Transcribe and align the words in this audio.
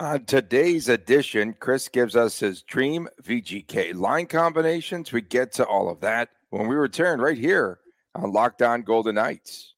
On 0.00 0.24
today's 0.24 0.88
edition, 0.88 1.54
Chris 1.60 1.88
gives 1.88 2.16
us 2.16 2.40
his 2.40 2.62
dream 2.62 3.06
VGK 3.22 3.94
line 3.94 4.24
combinations. 4.24 5.12
We 5.12 5.20
get 5.20 5.52
to 5.52 5.66
all 5.66 5.90
of 5.90 6.00
that 6.00 6.30
when 6.48 6.68
we 6.68 6.74
return 6.74 7.20
right 7.20 7.36
here 7.36 7.80
on 8.14 8.32
Locked 8.32 8.62
On 8.62 8.80
Golden 8.80 9.16
Knights. 9.16 9.74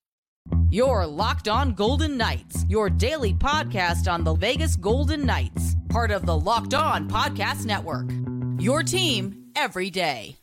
Your 0.71 1.09
Locked 1.09 1.49
On 1.49 1.75
Golden 1.75 2.17
Knights, 2.17 2.65
your 2.69 2.89
daily 2.89 3.35
podcast 3.35 4.11
on 4.11 4.23
the 4.23 4.35
Vegas 4.35 4.77
Golden 4.77 5.27
Knights, 5.27 5.75
part 5.89 6.13
of 6.13 6.25
the 6.25 6.39
Locked 6.39 6.75
On 6.75 7.11
Podcast 7.11 7.67
Network. 7.67 8.09
Your 8.63 8.85
team 8.85 9.47
every 9.57 9.91
day. 9.91 10.37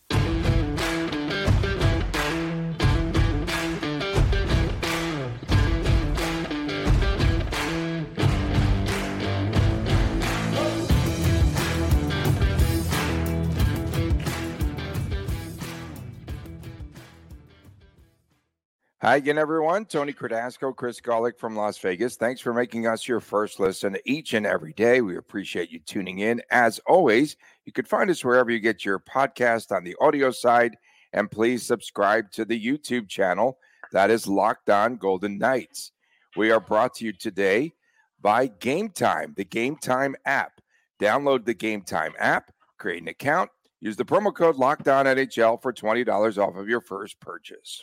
Hi 19.01 19.15
again, 19.15 19.37
everyone. 19.37 19.85
Tony 19.85 20.11
Cardasco, 20.11 20.75
Chris 20.75 20.99
Gawlik 20.99 21.39
from 21.39 21.55
Las 21.55 21.77
Vegas. 21.77 22.17
Thanks 22.17 22.41
for 22.41 22.53
making 22.53 22.85
us 22.85 23.07
your 23.07 23.21
first 23.21 23.57
listen 23.57 23.95
each 24.03 24.33
and 24.33 24.45
every 24.45 24.73
day. 24.73 24.99
We 24.99 25.15
appreciate 25.15 25.71
you 25.71 25.79
tuning 25.79 26.19
in. 26.19 26.41
As 26.51 26.81
always, 26.85 27.37
you 27.63 27.71
can 27.71 27.85
find 27.85 28.09
us 28.09 28.25
wherever 28.25 28.51
you 28.51 28.59
get 28.59 28.83
your 28.83 28.99
podcast 28.99 29.73
on 29.73 29.85
the 29.85 29.95
audio 30.01 30.31
side. 30.31 30.75
And 31.13 31.31
please 31.31 31.65
subscribe 31.65 32.29
to 32.31 32.43
the 32.43 32.61
YouTube 32.61 33.07
channel 33.07 33.57
that 33.93 34.11
is 34.11 34.27
Locked 34.27 34.69
On 34.69 34.97
Golden 34.97 35.37
Knights. 35.37 35.93
We 36.35 36.51
are 36.51 36.59
brought 36.59 36.95
to 36.95 37.05
you 37.05 37.13
today 37.13 37.71
by 38.19 38.47
Game 38.47 38.89
Time, 38.89 39.33
the 39.37 39.45
Game 39.45 39.77
Time 39.77 40.17
app. 40.25 40.59
Download 40.99 41.45
the 41.45 41.53
Game 41.53 41.83
Time 41.83 42.15
app, 42.19 42.51
create 42.77 43.01
an 43.01 43.07
account, 43.07 43.49
use 43.79 43.95
the 43.95 44.03
promo 44.03 44.35
code 44.35 44.57
Locked 44.57 44.89
On 44.89 45.05
NHL 45.05 45.61
for 45.61 45.71
$20 45.71 46.37
off 46.37 46.57
of 46.57 46.67
your 46.67 46.81
first 46.81 47.17
purchase. 47.21 47.81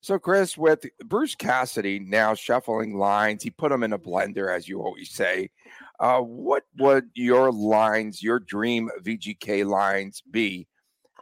So, 0.00 0.18
Chris, 0.18 0.56
with 0.56 0.84
Bruce 1.04 1.34
Cassidy 1.34 1.98
now 1.98 2.34
shuffling 2.34 2.96
lines, 2.96 3.42
he 3.42 3.50
put 3.50 3.70
them 3.70 3.82
in 3.82 3.92
a 3.92 3.98
blender, 3.98 4.54
as 4.54 4.68
you 4.68 4.80
always 4.82 5.10
say. 5.10 5.50
Uh, 5.98 6.20
what 6.20 6.64
would 6.78 7.08
your 7.14 7.50
lines, 7.50 8.22
your 8.22 8.38
dream 8.38 8.90
VGK 9.02 9.66
lines, 9.66 10.22
be 10.30 10.68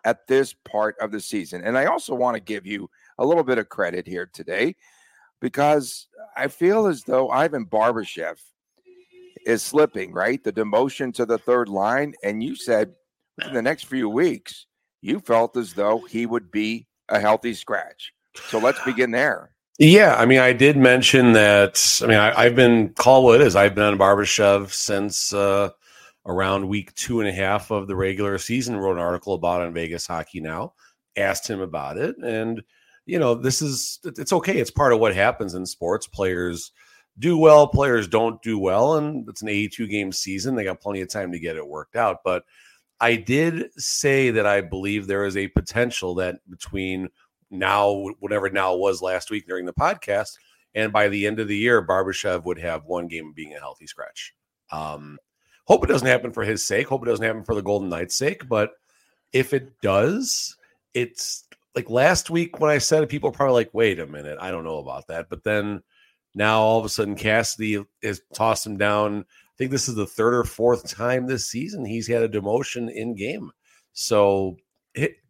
at 0.05 0.27
this 0.27 0.55
part 0.65 0.97
of 1.01 1.13
the 1.13 1.21
season? 1.21 1.63
And 1.65 1.79
I 1.79 1.87
also 1.87 2.15
want 2.15 2.35
to 2.35 2.43
give 2.43 2.67
you 2.67 2.91
a 3.19 3.25
little 3.25 3.45
bit 3.45 3.59
of 3.59 3.69
credit 3.69 4.07
here 4.07 4.29
today 4.33 4.75
because 5.41 6.09
I 6.37 6.49
feel 6.49 6.87
as 6.87 7.05
though 7.05 7.31
Ivan 7.31 7.67
Barbashev 7.67 8.39
is 9.47 9.63
slipping, 9.63 10.13
right? 10.13 10.43
The 10.43 10.53
demotion 10.53 11.13
to 11.15 11.27
the 11.27 11.39
third 11.39 11.69
line. 11.69 12.15
And 12.23 12.43
you 12.43 12.57
said 12.57 12.95
in 13.47 13.53
the 13.53 13.63
next 13.63 13.85
few 13.85 14.09
weeks, 14.09 14.67
you 15.01 15.21
felt 15.21 15.57
as 15.57 15.75
though 15.75 16.01
he 16.01 16.27
would 16.27 16.51
be 16.51 16.87
a 17.09 17.21
healthy 17.21 17.55
scratch. 17.55 18.13
So 18.35 18.59
let's 18.59 18.83
begin 18.85 19.11
there. 19.11 19.51
Yeah, 19.79 20.15
I 20.17 20.25
mean, 20.27 20.39
I 20.39 20.53
did 20.53 20.77
mention 20.77 21.33
that. 21.33 22.01
I 22.03 22.07
mean, 22.07 22.17
I, 22.17 22.45
have 22.45 22.55
been 22.55 22.91
call 22.91 23.33
is. 23.33 23.57
I've 23.57 23.75
been 23.75 23.85
on 23.85 23.99
Barbashev 23.99 24.73
since 24.73 25.33
uh, 25.33 25.71
around 26.27 26.69
week 26.69 26.95
two 26.95 27.21
and 27.21 27.29
a 27.29 27.33
half 27.33 27.73
of 27.73 27.89
the 27.89 27.97
regular 27.97 28.39
season. 28.39 28.77
Wrote 28.77 28.93
an 28.93 29.03
article 29.03 29.35
about 29.35 29.63
on 29.63 29.75
Vegas 29.75 30.07
Hockey 30.07 30.41
Now. 30.41 30.75
Asked 31.17 31.51
him 31.51 31.61
about 31.61 31.97
it, 31.97 32.17
and 32.19 32.63
you 33.07 33.19
know, 33.19 33.35
this 33.35 33.61
is 33.61 33.99
it's 34.05 34.33
okay. 34.33 34.59
It's 34.59 34.71
part 34.71 34.93
of 34.93 35.01
what 35.01 35.15
happens 35.15 35.55
in 35.55 35.67
sports. 35.67 36.07
Players 36.07 36.71
do 37.19 37.37
well, 37.37 37.67
players 37.67 38.07
don't 38.09 38.41
do 38.43 38.59
well, 38.59 38.97
and 38.97 39.29
it's 39.29 39.43
an 39.43 39.49
82 39.49 39.87
game 39.89 40.13
season. 40.13 40.55
They 40.55 40.65
got 40.65 40.81
plenty 40.81 41.01
of 41.01 41.09
time 41.09 41.33
to 41.33 41.39
get 41.39 41.57
it 41.57 41.67
worked 41.67 41.97
out. 41.97 42.19
But 42.25 42.45
I 43.01 43.17
did 43.17 43.71
say 43.77 44.31
that 44.31 44.47
I 44.47 44.61
believe 44.61 45.07
there 45.07 45.25
is 45.25 45.37
a 45.37 45.49
potential 45.49 46.15
that 46.17 46.37
between 46.49 47.09
now, 47.55 48.07
whatever 48.21 48.51
now 48.51 48.77
was 48.77 49.03
last 49.03 49.31
week 49.31 49.47
during 49.47 49.67
the 49.67 49.73
podcast. 49.73 50.37
And 50.75 50.93
by 50.93 51.09
the 51.09 51.27
end 51.27 51.39
of 51.39 51.49
the 51.49 51.57
year, 51.57 51.87
Barbashev 51.87 52.45
would 52.45 52.59
have 52.59 52.85
one 52.85 53.09
game 53.09 53.33
being 53.35 53.55
a 53.55 53.61
healthy 53.61 53.87
scratch. 53.87 54.35
Um, 54.73 55.19
hope 55.67 55.85
it 55.85 55.89
doesn't 55.89 56.07
happen 56.07 56.33
for 56.33 56.43
his 56.43 56.65
sake. 56.65 56.89
Hope 56.89 57.03
it 57.07 57.11
doesn't 57.11 57.25
happen 57.25 57.45
for 57.45 57.55
the 57.55 57.63
Golden 57.63 57.89
Knights' 57.89 58.17
sake. 58.17 58.49
But 58.49 58.73
if 59.33 59.55
it 59.55 59.81
does, 59.81 60.57
it's 60.93 61.45
like 61.75 61.91
last 61.91 62.31
week 62.31 62.61
when 62.61 62.71
I 62.71 62.79
said 62.79 63.03
it, 63.03 63.09
people 63.09 63.31
are 63.31 63.33
probably 63.33 63.55
like, 63.55 63.71
wait 63.73 63.99
a 63.99 64.07
minute, 64.07 64.39
I 64.41 64.51
don't 64.51 64.65
know 64.65 64.79
about 64.79 65.07
that. 65.09 65.29
But 65.29 65.45
then 65.45 65.83
now 66.35 66.61
all 66.61 66.79
of 66.79 66.85
a 66.85 66.89
sudden, 66.89 67.15
Cassidy 67.15 67.85
has 68.03 68.21
tossed 68.33 68.67
him 68.67 68.77
down. 68.77 69.21
I 69.21 69.55
think 69.57 69.71
this 69.71 69.89
is 69.89 69.95
the 69.95 70.07
third 70.07 70.35
or 70.35 70.45
fourth 70.45 70.89
time 70.89 71.27
this 71.27 71.49
season 71.49 71.85
he's 71.85 72.09
had 72.09 72.23
a 72.23 72.29
demotion 72.29 72.93
in 72.93 73.15
game. 73.15 73.53
So 73.93 74.57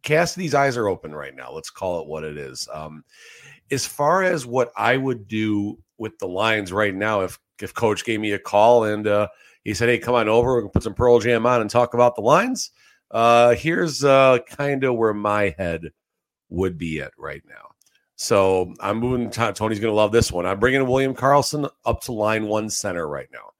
Cassidy's 0.03 0.53
eyes 0.53 0.77
are 0.77 0.87
open 0.87 1.13
right 1.13 1.35
now. 1.35 1.51
Let's 1.51 1.69
call 1.69 2.01
it 2.01 2.07
what 2.07 2.23
it 2.23 2.37
is. 2.37 2.67
Um, 2.71 3.03
as 3.71 3.85
far 3.85 4.23
as 4.23 4.45
what 4.45 4.71
I 4.77 4.97
would 4.97 5.27
do 5.27 5.77
with 5.97 6.17
the 6.19 6.27
lines 6.27 6.71
right 6.71 6.93
now, 6.93 7.21
if 7.21 7.39
if 7.61 7.73
Coach 7.73 8.03
gave 8.05 8.19
me 8.19 8.33
a 8.33 8.39
call 8.39 8.83
and 8.83 9.07
uh, 9.07 9.27
he 9.63 9.73
said, 9.73 9.89
"Hey, 9.89 9.97
come 9.97 10.15
on 10.15 10.29
over, 10.29 10.55
we 10.55 10.61
can 10.61 10.69
put 10.69 10.83
some 10.83 10.93
Pearl 10.93 11.19
Jam 11.19 11.45
on 11.45 11.61
and 11.61 11.69
talk 11.69 11.93
about 11.93 12.15
the 12.15 12.21
lines," 12.21 12.71
uh, 13.11 13.55
here's 13.55 14.03
uh, 14.03 14.39
kind 14.47 14.83
of 14.83 14.95
where 14.95 15.13
my 15.13 15.55
head 15.57 15.91
would 16.49 16.77
be 16.77 17.01
at 17.01 17.11
right 17.17 17.43
now. 17.47 17.69
So 18.17 18.73
I'm 18.79 18.97
moving. 18.97 19.29
Tony's 19.29 19.79
going 19.79 19.81
to 19.81 19.91
love 19.91 20.11
this 20.11 20.31
one. 20.31 20.45
I'm 20.45 20.59
bringing 20.59 20.85
William 20.87 21.15
Karlsson 21.15 21.69
up 21.85 22.01
to 22.01 22.11
line 22.11 22.47
one 22.47 22.69
center 22.69 23.07
right 23.07 23.27
now. 23.31 23.51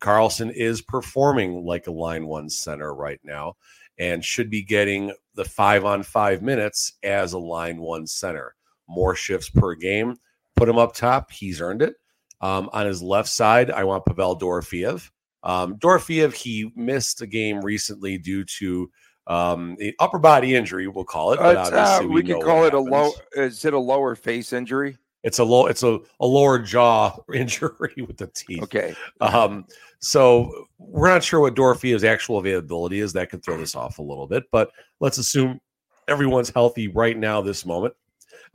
Karlsson 0.00 0.52
is 0.52 0.82
performing 0.82 1.64
like 1.64 1.86
a 1.86 1.92
line 1.92 2.26
one 2.26 2.48
center 2.48 2.94
right 2.94 3.20
now 3.24 3.56
and 3.98 4.24
should 4.24 4.50
be 4.50 4.62
getting 4.62 5.12
the 5.34 5.44
five 5.44 5.84
on 5.84 6.02
five 6.02 6.42
minutes 6.42 6.92
as 7.02 7.32
a 7.32 7.38
line 7.38 7.78
one 7.78 8.06
center. 8.06 8.54
More 8.88 9.14
shifts 9.14 9.50
per 9.50 9.74
game. 9.74 10.16
Put 10.56 10.68
him 10.68 10.78
up 10.78 10.94
top. 10.94 11.30
He's 11.30 11.60
earned 11.60 11.82
it. 11.82 11.96
Um, 12.40 12.70
on 12.72 12.86
his 12.86 13.02
left 13.02 13.28
side, 13.28 13.70
I 13.70 13.84
want 13.84 14.06
Pavel 14.06 14.38
Dorofeev. 14.38 15.10
Um, 15.42 15.76
Dorofeev, 15.76 16.34
he 16.34 16.72
missed 16.76 17.20
a 17.20 17.26
game 17.26 17.60
recently 17.60 18.18
due 18.18 18.44
to 18.44 18.90
um, 19.28 19.76
upper 19.98 20.18
body 20.18 20.54
injury, 20.54 20.88
we'll 20.88 21.04
call 21.04 21.32
it. 21.32 21.38
Uh, 21.38 21.98
we, 22.02 22.06
we 22.06 22.22
can 22.22 22.40
call 22.40 22.64
it 22.64 22.72
happens. 22.72 22.88
a 22.88 22.90
low. 22.90 23.10
Is 23.36 23.64
it 23.64 23.74
a 23.74 23.78
lower 23.78 24.14
face 24.14 24.52
injury? 24.52 24.96
It's 25.28 25.38
a 25.38 25.44
low. 25.44 25.66
It's 25.66 25.82
a, 25.82 25.98
a 26.20 26.26
lower 26.26 26.58
jaw 26.58 27.14
injury 27.34 27.94
with 28.06 28.16
the 28.16 28.28
teeth. 28.28 28.62
Okay. 28.62 28.94
Um, 29.20 29.66
so 30.00 30.68
we're 30.78 31.10
not 31.10 31.22
sure 31.22 31.40
what 31.40 31.54
Dorofeev's 31.54 32.02
actual 32.02 32.38
availability 32.38 33.00
is. 33.00 33.12
That 33.12 33.28
could 33.28 33.44
throw 33.44 33.58
this 33.58 33.76
off 33.76 33.98
a 33.98 34.02
little 34.02 34.26
bit, 34.26 34.44
but 34.50 34.70
let's 35.00 35.18
assume 35.18 35.60
everyone's 36.08 36.48
healthy 36.48 36.88
right 36.88 37.16
now, 37.16 37.42
this 37.42 37.66
moment. 37.66 37.92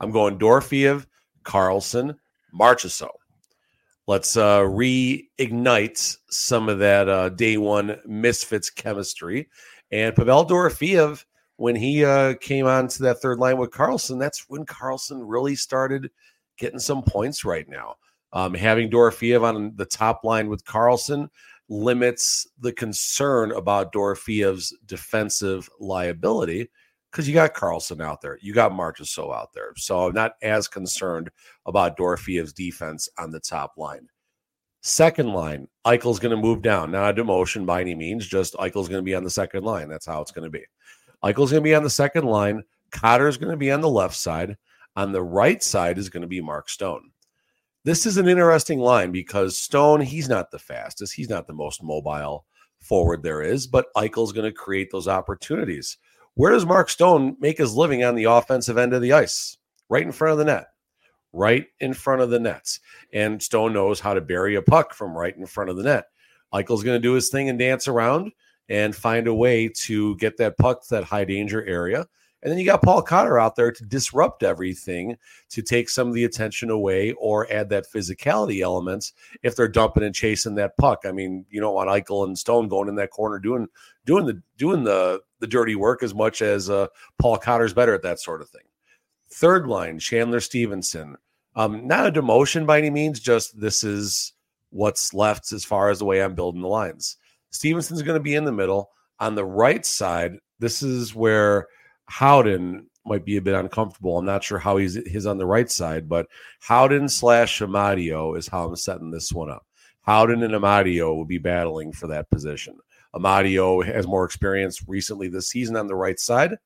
I'm 0.00 0.10
going 0.10 0.36
Dorofeev, 0.36 1.06
Karlsson, 1.44 2.16
Marchessault. 2.52 3.20
Let's 4.08 4.36
uh, 4.36 4.62
reignite 4.62 6.16
some 6.28 6.68
of 6.68 6.80
that 6.80 7.08
uh, 7.08 7.28
day 7.28 7.56
one 7.56 8.00
misfits 8.04 8.68
chemistry. 8.68 9.48
And 9.92 10.14
Pavel 10.16 10.44
Dorofeev, 10.44 11.24
when 11.56 11.76
he 11.76 12.04
uh, 12.04 12.34
came 12.40 12.66
onto 12.66 13.04
that 13.04 13.22
third 13.22 13.38
line 13.38 13.58
with 13.58 13.70
Karlsson, 13.70 14.18
that's 14.18 14.46
when 14.48 14.66
Karlsson 14.66 15.20
really 15.22 15.54
started 15.54 16.10
getting 16.58 16.78
some 16.78 17.02
points 17.02 17.44
right 17.44 17.68
now. 17.68 17.96
Um, 18.32 18.54
having 18.54 18.90
Dorofeev 18.90 19.42
on 19.42 19.72
the 19.76 19.84
top 19.84 20.24
line 20.24 20.48
with 20.48 20.64
Karlsson 20.64 21.28
limits 21.68 22.46
the 22.58 22.72
concern 22.72 23.52
about 23.52 23.92
Dorofeev's 23.92 24.76
defensive 24.86 25.68
liability 25.78 26.68
because 27.10 27.28
you 27.28 27.34
got 27.34 27.54
Karlsson 27.54 28.02
out 28.02 28.20
there, 28.20 28.38
you 28.42 28.52
got 28.52 28.72
Marchessault 28.72 29.32
out 29.32 29.52
there, 29.52 29.72
so 29.76 30.08
I'm 30.08 30.14
not 30.14 30.32
as 30.42 30.66
concerned 30.66 31.30
about 31.64 31.96
Dorofeev's 31.96 32.52
defense 32.52 33.08
on 33.18 33.30
the 33.30 33.38
top 33.38 33.74
line. 33.76 34.08
Second 34.82 35.32
line, 35.32 35.68
Eichel's 35.86 36.18
going 36.18 36.34
to 36.34 36.42
move 36.42 36.60
down. 36.60 36.90
Not 36.90 37.16
a 37.16 37.22
demotion 37.22 37.64
by 37.64 37.80
any 37.80 37.94
means, 37.94 38.26
just 38.26 38.54
Eichel's 38.54 38.88
going 38.88 39.00
to 39.00 39.02
be 39.02 39.14
on 39.14 39.22
the 39.22 39.30
second 39.30 39.62
line. 39.62 39.88
That's 39.88 40.06
how 40.06 40.20
it's 40.20 40.32
going 40.32 40.44
to 40.44 40.50
be. 40.50 40.64
Eichel's 41.22 41.52
going 41.52 41.62
to 41.62 41.68
be 41.68 41.74
on 41.74 41.84
the 41.84 41.88
second 41.88 42.24
line. 42.24 42.64
Cotter's 42.90 43.36
going 43.36 43.52
to 43.52 43.56
be 43.56 43.70
on 43.70 43.80
the 43.80 43.88
left 43.88 44.16
side. 44.16 44.56
On 44.96 45.12
the 45.12 45.22
right 45.22 45.62
side 45.62 45.98
is 45.98 46.08
going 46.08 46.22
to 46.22 46.28
be 46.28 46.40
Mark 46.40 46.68
Stone. 46.68 47.10
This 47.84 48.06
is 48.06 48.16
an 48.16 48.28
interesting 48.28 48.78
line 48.78 49.12
because 49.12 49.58
Stone, 49.58 50.00
he's 50.00 50.28
not 50.28 50.50
the 50.50 50.58
fastest, 50.58 51.12
he's 51.14 51.28
not 51.28 51.46
the 51.46 51.52
most 51.52 51.82
mobile 51.82 52.46
forward 52.80 53.22
there 53.22 53.42
is, 53.42 53.66
but 53.66 53.92
Eichel's 53.96 54.32
going 54.32 54.50
to 54.50 54.52
create 54.52 54.90
those 54.90 55.08
opportunities. 55.08 55.98
Where 56.34 56.52
does 56.52 56.66
Mark 56.66 56.88
Stone 56.88 57.36
make 57.40 57.58
his 57.58 57.74
living 57.74 58.04
on 58.04 58.14
the 58.14 58.24
offensive 58.24 58.78
end 58.78 58.92
of 58.92 59.02
the 59.02 59.12
ice? 59.12 59.56
Right 59.88 60.02
in 60.02 60.12
front 60.12 60.32
of 60.32 60.38
the 60.38 60.44
net. 60.44 60.68
Right 61.32 61.66
in 61.80 61.92
front 61.92 62.22
of 62.22 62.30
the 62.30 62.40
nets. 62.40 62.80
And 63.12 63.42
Stone 63.42 63.72
knows 63.72 64.00
how 64.00 64.14
to 64.14 64.20
bury 64.20 64.54
a 64.54 64.62
puck 64.62 64.94
from 64.94 65.16
right 65.16 65.36
in 65.36 65.46
front 65.46 65.70
of 65.70 65.76
the 65.76 65.82
net. 65.82 66.06
Eichel's 66.52 66.84
going 66.84 66.96
to 66.96 67.02
do 67.02 67.14
his 67.14 67.30
thing 67.30 67.48
and 67.48 67.58
dance 67.58 67.88
around 67.88 68.32
and 68.68 68.94
find 68.94 69.26
a 69.26 69.34
way 69.34 69.68
to 69.68 70.16
get 70.16 70.36
that 70.38 70.56
puck 70.56 70.82
to 70.82 70.94
that 70.94 71.04
high 71.04 71.24
danger 71.24 71.64
area 71.66 72.06
And 72.44 72.50
then 72.52 72.58
you 72.58 72.66
got 72.66 72.82
Paul 72.82 73.00
Cotter 73.00 73.38
out 73.38 73.56
there 73.56 73.72
to 73.72 73.84
disrupt 73.86 74.42
everything, 74.42 75.16
to 75.48 75.62
take 75.62 75.88
some 75.88 76.08
of 76.08 76.14
the 76.14 76.24
attention 76.24 76.68
away 76.68 77.12
or 77.12 77.50
add 77.50 77.70
that 77.70 77.86
physicality 77.92 78.60
elements 78.60 79.14
if 79.42 79.56
they're 79.56 79.66
dumping 79.66 80.02
and 80.02 80.14
chasing 80.14 80.54
that 80.56 80.76
puck. 80.76 81.00
I 81.06 81.12
mean, 81.12 81.46
you 81.48 81.58
don't 81.58 81.74
want 81.74 81.88
Eichel 81.88 82.24
and 82.24 82.38
Stone 82.38 82.68
going 82.68 82.90
in 82.90 82.96
that 82.96 83.10
corner 83.10 83.38
doing 83.38 83.66
doing 84.04 84.26
the 84.26 84.42
doing 84.58 84.84
the 84.84 85.22
the 85.40 85.46
dirty 85.46 85.74
work 85.74 86.02
as 86.02 86.14
much 86.14 86.42
as 86.42 86.68
uh, 86.68 86.88
Paul 87.18 87.38
Cotter's 87.38 87.72
better 87.72 87.94
at 87.94 88.02
that 88.02 88.20
sort 88.20 88.42
of 88.42 88.50
thing. 88.50 88.62
Third 89.30 89.66
line, 89.66 89.98
Chandler 89.98 90.40
Stephenson. 90.40 91.16
Um, 91.56 91.86
not 91.86 92.06
a 92.06 92.12
demotion 92.12 92.66
by 92.66 92.78
any 92.78 92.90
means, 92.90 93.20
just 93.20 93.58
this 93.58 93.82
is 93.82 94.34
what's 94.68 95.14
left 95.14 95.50
as 95.52 95.64
far 95.64 95.88
as 95.88 95.98
the 96.00 96.04
way 96.04 96.22
I'm 96.22 96.34
building 96.34 96.60
the 96.60 96.68
lines. 96.68 97.16
Stephenson's 97.50 98.02
going 98.02 98.18
to 98.18 98.22
be 98.22 98.34
in 98.34 98.44
the 98.44 98.52
middle. 98.52 98.90
On 99.20 99.34
the 99.34 99.44
right 99.44 99.86
side, 99.86 100.38
this 100.58 100.82
is 100.82 101.14
where 101.14 101.68
Howden 102.06 102.86
might 103.06 103.24
be 103.24 103.36
a 103.36 103.42
bit 103.42 103.54
uncomfortable. 103.54 104.18
I'm 104.18 104.24
not 104.24 104.44
sure 104.44 104.58
how 104.58 104.76
he's 104.76 104.94
his 105.06 105.26
on 105.26 105.38
the 105.38 105.46
right 105.46 105.70
side, 105.70 106.08
but 106.08 106.26
Howden 106.60 107.08
slash 107.08 107.60
Amadio 107.60 108.36
is 108.38 108.48
how 108.48 108.66
I'm 108.66 108.76
setting 108.76 109.10
this 109.10 109.32
one 109.32 109.50
up. 109.50 109.66
Howden 110.02 110.42
and 110.42 110.54
Amadio 110.54 111.14
will 111.14 111.24
be 111.24 111.38
battling 111.38 111.92
for 111.92 112.06
that 112.08 112.30
position. 112.30 112.78
Amadio 113.14 113.84
has 113.84 114.06
more 114.06 114.24
experience 114.24 114.86
recently 114.88 115.28
this 115.28 115.48
season 115.48 115.76
on 115.76 115.86
the 115.86 115.94
right 115.94 116.18
side. 116.18 116.56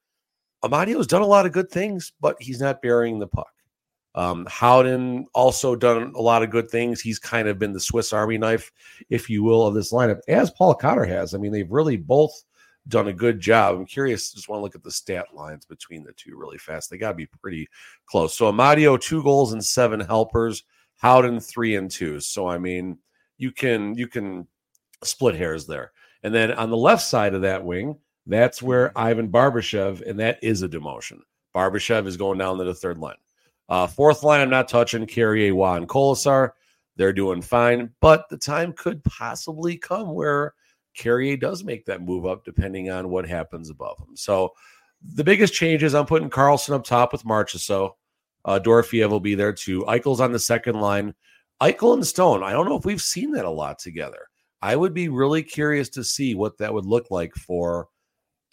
Amadio's 0.64 1.06
done 1.06 1.23
a 1.23 1.26
lot 1.26 1.46
of 1.46 1.52
good 1.52 1.70
things, 1.70 2.12
but 2.20 2.37
he's 2.40 2.61
not 2.61 2.82
burying 2.82 3.19
the 3.19 3.26
puck. 3.26 3.52
Um, 4.14 4.46
Howden 4.50 5.26
also 5.35 5.76
done 5.76 6.12
a 6.17 6.20
lot 6.20 6.43
of 6.43 6.50
good 6.50 6.69
things. 6.70 7.00
He's 7.00 7.20
kind 7.20 7.46
of 7.46 7.58
been 7.58 7.73
the 7.73 7.79
Swiss 7.79 8.12
Army 8.12 8.38
knife, 8.38 8.73
if 9.11 9.31
you 9.31 9.44
will, 9.44 9.67
of 9.67 9.75
this 9.75 9.93
lineup, 9.93 10.19
as 10.26 10.50
Paul 10.50 10.75
Cotter 10.75 11.05
has. 11.05 11.35
I 11.35 11.38
mean, 11.38 11.52
they've 11.52 11.70
really 11.70 11.96
both 11.96 12.32
done 12.88 13.08
a 13.08 13.12
good 13.12 13.40
job. 13.40 13.76
I'm 13.76 13.87
curious, 13.87 14.32
just 14.32 14.49
want 14.49 14.61
to 14.61 14.62
look 14.62 14.75
at 14.75 14.82
the 14.82 14.90
stat 14.90 15.26
lines 15.35 15.64
between 15.67 16.05
the 16.05 16.12
two 16.12 16.37
really 16.37 16.58
fast. 16.58 16.90
They 16.90 16.99
got 16.99 17.11
to 17.11 17.14
be 17.14 17.26
pretty 17.26 17.69
close. 18.06 18.37
So 18.37 18.50
Amadio, 18.50 19.00
two 19.00 19.23
goals 19.23 19.52
and 19.52 19.64
seven 19.64 20.00
helpers. 20.00 20.64
Howden, 20.96 21.40
three 21.40 21.76
and 21.76 21.90
two. 21.90 22.20
So 22.20 22.49
I 22.49 22.58
mean, 22.58 22.99
you 23.37 23.52
can 23.52 23.94
you 23.96 24.08
can 24.08 24.46
split 25.05 25.37
hairs 25.37 25.67
there. 25.67 25.93
And 26.23 26.35
then 26.35 26.52
on 26.52 26.70
the 26.70 26.76
left 26.76 27.02
side 27.02 27.35
of 27.35 27.43
that 27.43 27.64
wing, 27.64 27.96
that's 28.26 28.61
where 28.61 28.96
Ivan 28.99 29.29
Barbashev, 29.29 30.02
and 30.08 30.19
that 30.19 30.38
is 30.43 30.62
a 30.62 30.69
demotion. 30.69 31.20
Barbashev 31.55 32.06
is 32.06 32.17
going 32.17 32.38
down 32.38 32.58
to 32.58 32.64
the 32.64 32.75
third 32.75 32.99
line. 32.99 33.17
Uh, 33.69 33.87
fourth 33.87 34.23
line, 34.23 34.40
I'm 34.40 34.50
not 34.50 34.69
touching 34.69 35.06
Carrier, 35.06 35.55
Roy, 35.55 35.76
and. 35.76 36.55
They're 36.96 37.12
doing 37.12 37.43
fine, 37.43 37.90
but 38.00 38.29
the 38.29 38.37
time 38.37 38.73
could 38.73 39.05
possibly 39.05 39.76
come 39.76 40.12
where 40.12 40.55
Carrier 40.99 41.37
does 41.37 41.65
make 41.65 41.87
that 41.87 42.03
move 42.03 42.27
up, 42.27 42.45
depending 42.45 42.91
on 42.91 43.09
what 43.09 43.27
happens 43.27 43.71
above 43.71 43.99
him. 43.99 44.17
So 44.17 44.53
the 45.15 45.25
biggest 45.25 45.55
change 45.55 45.83
is 45.83 45.95
I'm 45.95 46.06
putting 46.06 46.29
Karlsson 46.29 46.75
up 46.75 46.85
top 46.85 47.12
with 47.12 47.25
Marchessault. 47.25 47.93
Uh, 48.45 48.59
Dorofeyev 48.62 49.09
will 49.09 49.21
be 49.21 49.35
there 49.35 49.53
too. 49.53 49.85
Eichel's 49.89 50.21
on 50.21 50.33
the 50.33 50.39
second 50.39 50.81
line. 50.81 51.15
Eichel 51.61 51.95
and 51.95 52.06
Stone. 52.06 52.43
I 52.43 52.53
don't 52.53 52.69
know 52.69 52.77
if 52.77 52.85
we've 52.85 53.00
seen 53.00 53.33
that 53.33 53.45
a 53.45 53.50
lot 53.50 53.79
together. 53.79 54.29
I 54.61 54.77
would 54.77 54.95
be 54.95 55.09
really 55.09 55.43
curious 55.43 55.89
to 55.91 56.05
see 56.05 56.35
what 56.35 56.59
that 56.59 56.73
would 56.73 56.87
look 56.87 57.11
like 57.11 57.35
for 57.35 57.89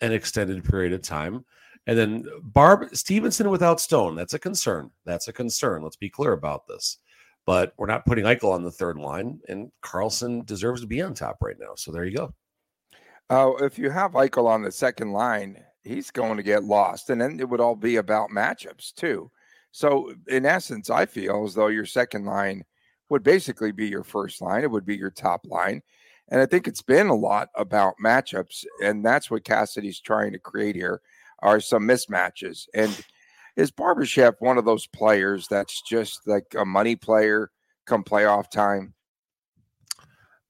an 0.02 0.12
extended 0.12 0.64
period 0.64 0.94
of 0.94 1.02
time. 1.02 1.46
And 1.88 1.98
then 1.98 2.26
Barb 2.42 2.96
Stephenson 2.96 3.50
without 3.50 3.80
Stone, 3.80 4.16
that's 4.16 4.34
a 4.34 4.40
concern. 4.40 4.90
That's 5.06 5.28
a 5.28 5.34
concern. 5.34 5.84
Let's 5.84 5.96
be 5.96 6.10
clear 6.10 6.34
about 6.34 6.68
this. 6.68 6.98
But 7.46 7.74
we're 7.78 7.86
not 7.86 8.06
putting 8.06 8.26
Eichel 8.26 8.54
on 8.54 8.64
the 8.64 8.72
third 8.72 8.98
line, 8.98 9.40
and 9.48 9.72
Karlsson 9.84 10.46
deserves 10.46 10.82
to 10.82 10.88
be 10.88 11.02
on 11.02 11.14
top 11.14 11.38
right 11.42 11.58
now. 11.60 11.74
So 11.76 11.92
there 11.92 12.06
you 12.06 12.18
go. 12.18 12.34
Uh, 13.30 13.52
if 13.62 13.78
you 13.78 13.90
have 13.90 14.12
Eichel 14.14 14.48
on 14.48 14.64
the 14.64 14.72
second 14.72 15.12
line, 15.12 15.64
he's 15.84 16.12
going 16.12 16.38
to 16.38 16.44
get 16.44 16.64
lost. 16.64 17.10
And 17.10 17.22
then 17.22 17.40
it 17.40 17.48
would 17.48 17.62
all 17.62 17.76
be 17.76 17.98
about 17.98 18.30
matchups, 18.30 18.94
too. 18.94 19.32
So, 19.72 20.14
in 20.28 20.46
essence, 20.46 20.90
I 20.90 21.06
feel 21.06 21.44
as 21.46 21.54
though 21.54 21.68
your 21.68 21.86
second 21.86 22.26
line 22.26 22.64
would 23.10 23.24
basically 23.24 23.72
be 23.72 23.88
your 23.88 24.04
first 24.04 24.42
line. 24.42 24.64
It 24.64 24.72
would 24.72 24.86
be 24.86 24.96
your 24.96 25.12
top 25.12 25.46
line. 25.46 25.82
And 26.30 26.42
I 26.42 26.46
think 26.46 26.68
it's 26.68 26.82
been 26.82 27.08
a 27.08 27.16
lot 27.16 27.50
about 27.56 27.96
matchups. 28.04 28.66
And 28.84 29.06
that's 29.06 29.30
what 29.30 29.44
Cassidy's 29.44 30.00
trying 30.00 30.32
to 30.32 30.40
create 30.40 30.76
here 30.76 31.02
are 31.40 31.60
some 31.60 31.88
mismatches. 31.88 32.68
And 32.74 33.00
is 33.56 33.72
Barbashev 33.72 34.36
one 34.40 34.58
of 34.58 34.66
those 34.66 34.88
players 34.88 35.48
that's 35.48 35.82
just 35.82 36.28
like 36.28 36.56
a 36.58 36.66
money 36.66 36.96
player 36.96 37.52
come 37.86 38.04
playoff 38.04 38.50
time? 38.50 38.94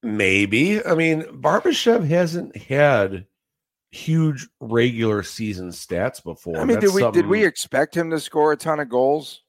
Maybe. 0.02 0.86
I 0.86 0.94
mean, 0.94 1.24
Barbashev 1.24 2.07
hasn't 2.07 2.56
had 2.56 3.25
huge 3.92 4.48
regular 4.60 5.24
season 5.24 5.69
stats 5.69 6.24
before. 6.24 6.57
I 6.57 6.66
mean, 6.66 6.80
That's 6.80 6.88
did 6.88 6.96
we 6.96 7.02
something... 7.02 7.22
did 7.24 7.30
we 7.30 7.46
expect 7.46 7.96
him 7.96 8.12
to 8.12 8.19
score 8.19 8.52
a 8.52 8.57
ton 8.57 8.80
of 8.80 8.90
goals? 8.90 9.42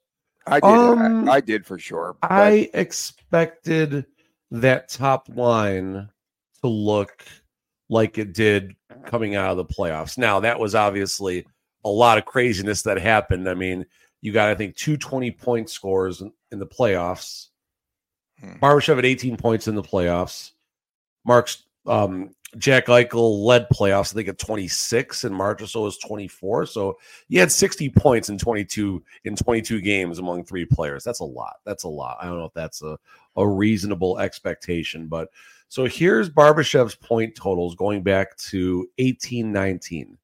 I 0.46 0.60
did. 0.60 0.70
Um, 0.70 1.28
I, 1.28 1.34
I, 1.34 1.40
did 1.40 1.66
for 1.66 1.78
sure. 1.78 2.16
But... 2.20 2.30
I 2.30 2.70
expected 2.72 4.06
that 4.50 4.88
top 4.88 5.28
line 5.28 6.08
to 6.62 6.68
look 6.68 7.24
like 7.88 8.16
it 8.18 8.32
did 8.32 8.74
coming 9.04 9.34
out 9.34 9.50
of 9.50 9.56
the 9.56 9.64
playoffs. 9.64 10.16
Now, 10.16 10.40
that 10.40 10.58
was 10.58 10.74
obviously 10.74 11.46
a 11.86 11.88
lot 11.88 12.18
of 12.18 12.24
craziness 12.24 12.82
that 12.82 12.98
happened. 12.98 13.48
I 13.48 13.54
mean, 13.54 13.86
you 14.20 14.32
got, 14.32 14.48
I 14.48 14.56
think, 14.56 14.74
two 14.74 14.96
20 14.96 15.30
point 15.30 15.70
scores 15.70 16.20
in, 16.20 16.32
in 16.50 16.58
the 16.58 16.66
playoffs. 16.66 17.46
Hmm. 18.40 18.54
Barbashev 18.54 18.96
had 18.96 19.04
18 19.06 19.36
points 19.36 19.68
in 19.68 19.76
the 19.76 19.82
playoffs. 19.82 20.50
Mark's 21.24 21.62
um, 21.86 22.34
Jack 22.58 22.86
Eichel 22.86 23.44
led 23.44 23.68
playoffs, 23.68 24.12
I 24.12 24.14
think, 24.14 24.28
at 24.28 24.38
26, 24.38 25.22
and 25.24 25.34
Marchessault 25.34 25.84
was 25.84 25.98
24. 25.98 26.66
So 26.66 26.98
he 27.28 27.36
had 27.36 27.52
60 27.52 27.88
points 27.90 28.28
in 28.28 28.36
22 28.36 29.02
in 29.24 29.36
22 29.36 29.80
games 29.80 30.18
among 30.18 30.44
three 30.44 30.64
players. 30.64 31.04
That's 31.04 31.20
a 31.20 31.24
lot. 31.24 31.56
That's 31.64 31.84
a 31.84 31.88
lot. 31.88 32.16
I 32.20 32.26
don't 32.26 32.38
know 32.38 32.46
if 32.46 32.54
that's 32.54 32.82
a, 32.82 32.98
a 33.36 33.46
reasonable 33.46 34.18
expectation, 34.18 35.06
but 35.06 35.28
so 35.68 35.84
here's 35.84 36.30
Barbashev's 36.30 36.96
point 36.96 37.36
totals 37.36 37.76
going 37.76 38.02
back 38.02 38.36
to 38.38 38.88
18 38.98 39.52
19. 39.52 40.18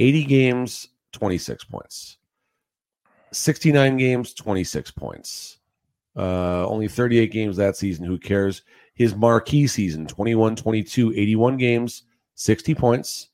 80 0.00 0.24
games, 0.24 0.88
26 1.14 1.64
points. 1.64 2.18
69 3.32 3.96
games, 3.96 4.34
26 4.34 4.90
points. 4.92 5.58
Uh, 6.16 6.66
only 6.66 6.86
38 6.86 7.32
games 7.32 7.56
that 7.56 7.76
season. 7.76 8.04
Who 8.04 8.18
cares? 8.18 8.62
His 8.94 9.14
marquee 9.14 9.66
season 9.66 10.06
21 10.06 10.54
22, 10.56 11.12
81 11.12 11.56
games, 11.56 12.02
60 12.34 12.74
points. 12.74 13.28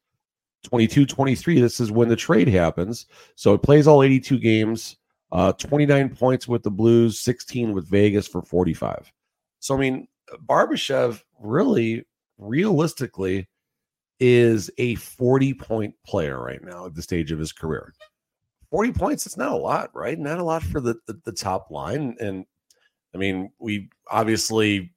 22 0.63 1.07
23. 1.07 1.61
This 1.61 1.81
is 1.81 1.91
when 1.91 2.09
the 2.09 2.17
trade 2.17 2.49
happens. 2.49 3.07
So 3.35 3.55
it 3.55 3.63
plays 3.63 3.87
all 3.87 4.03
82 4.03 4.39
games, 4.39 4.97
uh, 5.33 5.53
29 5.53 6.15
points 6.17 6.47
with 6.47 6.63
the 6.63 6.71
Blues, 6.71 7.19
16 7.21 7.73
with 7.73 7.89
Vegas 7.89 8.27
for 8.27 8.43
45. 8.43 9.13
So, 9.59 9.75
I 9.75 9.79
mean, 9.79 10.09
Barbashev 10.47 11.23
really, 11.39 12.07
realistically, 12.39 13.49
is 14.21 14.71
a 14.79 14.95
40 14.97 15.55
point 15.55 15.95
player 16.07 16.41
right 16.41 16.63
now 16.63 16.87
at 16.87 16.95
the 16.95 17.03
stage 17.03 17.33
of 17.33 17.39
his 17.39 17.53
career. 17.53 17.95
40 18.71 18.93
points, 18.93 19.27
it's 19.27 19.37
not 19.37 19.53
a 19.53 19.57
lot, 19.57 19.91
right? 19.95 20.19
Not 20.19 20.39
a 20.39 20.45
lot 20.45 20.63
for 20.63 20.81
the, 20.81 20.95
the, 21.07 21.21
the 21.25 21.33
top 21.33 21.71
line. 21.71 22.17
And 22.21 22.45
I 23.15 23.19
mean, 23.19 23.51
we 23.59 23.91
obviously 24.09 24.93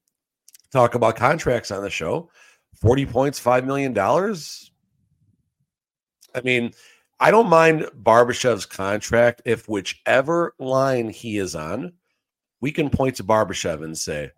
talk 0.72 0.94
about 0.94 1.15
contracts 1.15 1.72
on 1.72 1.82
the 1.82 1.89
show. 1.89 2.30
40 2.82 3.06
points, 3.08 3.39
$5 3.39 3.65
million. 3.65 3.98
I 6.36 6.42
mean, 6.42 6.72
I 7.20 7.32
don't 7.32 7.50
mind 7.50 7.89
Barbashev's 8.01 8.65
contract 8.65 9.42
if 9.46 9.70
whichever 9.70 10.53
line 10.60 11.10
he 11.10 11.38
is 11.38 11.56
on, 11.56 11.94
we 12.60 12.72
can 12.72 12.89
point 12.89 13.15
to 13.15 13.24
Barbashev 13.24 13.84
and 13.84 13.98
say, 13.98 14.32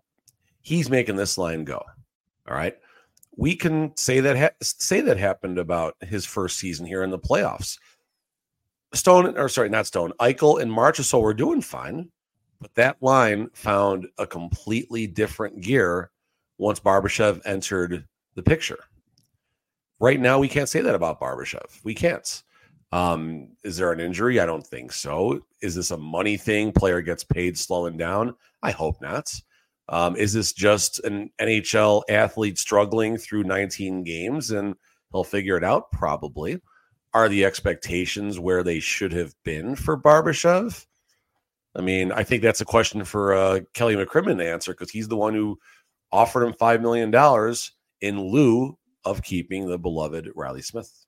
he's 0.60 0.90
making 0.90 1.16
this 1.16 1.36
line 1.36 1.64
go. 1.64 1.82
All 2.48 2.54
right. 2.54 2.76
We 3.36 3.54
can 3.54 3.94
say 3.96 4.20
that 4.20 4.36
ha- 4.36 4.56
say 4.62 5.00
that 5.02 5.18
happened 5.18 5.58
about 5.58 5.94
his 6.00 6.24
first 6.24 6.58
season 6.58 6.86
here 6.86 7.02
in 7.02 7.10
the 7.10 7.18
playoffs. 7.18 7.78
Stone, 8.94 9.36
or 9.36 9.48
sorry, 9.48 9.68
not 9.68 9.86
Stone, 9.86 10.12
Eichel 10.20 10.60
and 10.60 10.70
Marchessault 10.70 11.20
were 11.20 11.34
doing 11.34 11.60
fine, 11.60 12.10
but 12.60 12.74
that 12.74 12.96
line 13.02 13.48
found 13.52 14.08
a 14.18 14.26
completely 14.26 15.06
different 15.06 15.60
gear 15.60 16.10
once 16.58 16.80
Barbashev 16.80 17.42
entered 17.44 18.06
the 18.34 18.42
picture. 18.42 18.78
Right 20.00 20.20
now, 20.20 20.38
we 20.38 20.48
can't 20.48 20.68
say 20.68 20.80
that 20.80 20.94
about 20.94 21.20
Barbashev. 21.20 21.80
We 21.84 21.94
can't. 21.94 22.42
Um, 22.92 23.48
is 23.64 23.76
there 23.76 23.92
an 23.92 24.00
injury? 24.00 24.40
I 24.40 24.46
don't 24.46 24.66
think 24.66 24.92
so. 24.92 25.40
Is 25.60 25.74
this 25.74 25.90
a 25.90 25.96
money 25.96 26.36
thing? 26.36 26.72
Player 26.72 27.02
gets 27.02 27.24
paid 27.24 27.58
slowing 27.58 27.96
down? 27.96 28.34
I 28.62 28.70
hope 28.70 29.00
not. 29.02 29.32
Um, 29.88 30.16
is 30.16 30.32
this 30.32 30.52
just 30.52 30.98
an 31.04 31.30
NHL 31.40 32.02
athlete 32.08 32.58
struggling 32.58 33.16
through 33.16 33.44
19 33.44 34.02
games 34.02 34.50
and 34.50 34.74
he'll 35.12 35.24
figure 35.24 35.56
it 35.56 35.64
out? 35.64 35.92
Probably. 35.92 36.60
Are 37.14 37.28
the 37.28 37.44
expectations 37.44 38.38
where 38.38 38.62
they 38.62 38.80
should 38.80 39.12
have 39.12 39.34
been 39.44 39.76
for 39.76 39.96
Barbashev? 39.96 40.84
I 41.76 41.82
mean, 41.82 42.10
I 42.10 42.24
think 42.24 42.42
that's 42.42 42.60
a 42.60 42.66
question 42.66 43.04
for 43.04 43.34
uh, 43.34 43.60
Kelly 43.74 43.96
McCrimmon 43.96 44.38
to 44.38 44.50
answer 44.50 44.72
because 44.72 44.90
he's 44.90 45.08
the 45.08 45.16
one 45.16 45.34
who 45.34 45.58
offered 46.10 46.44
him 46.44 46.54
$5 46.54 46.80
million 46.80 47.14
in 48.00 48.20
lieu 48.30 48.76
of 49.04 49.22
keeping 49.22 49.66
the 49.66 49.78
beloved 49.78 50.30
Reilly 50.34 50.62
Smith. 50.62 51.06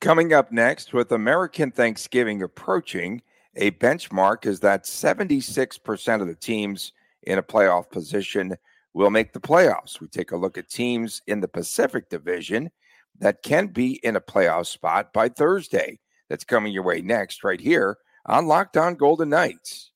Coming 0.00 0.32
up 0.32 0.52
next, 0.52 0.92
with 0.92 1.12
American 1.12 1.70
Thanksgiving 1.70 2.42
approaching, 2.42 3.22
a 3.56 3.70
benchmark 3.72 4.46
is 4.46 4.60
that 4.60 4.84
76% 4.84 6.20
of 6.20 6.26
the 6.26 6.34
teams 6.34 6.92
in 7.24 7.38
a 7.38 7.42
playoff 7.42 7.90
position 7.90 8.56
will 8.94 9.10
make 9.10 9.32
the 9.32 9.40
playoffs. 9.40 10.00
We 10.00 10.08
take 10.08 10.32
a 10.32 10.36
look 10.36 10.58
at 10.58 10.68
teams 10.68 11.22
in 11.26 11.40
the 11.40 11.48
Pacific 11.48 12.08
Division 12.08 12.70
that 13.18 13.42
can 13.42 13.68
be 13.68 14.00
in 14.04 14.16
a 14.16 14.20
playoff 14.20 14.66
spot 14.66 15.12
by 15.12 15.28
Thursday. 15.28 15.98
That's 16.28 16.44
coming 16.44 16.72
your 16.72 16.82
way 16.82 17.00
next, 17.00 17.44
right 17.44 17.60
here 17.60 17.98
on 18.26 18.46
Locked 18.46 18.76
On 18.76 18.94
Golden 18.94 19.28
Knights. 19.28 19.90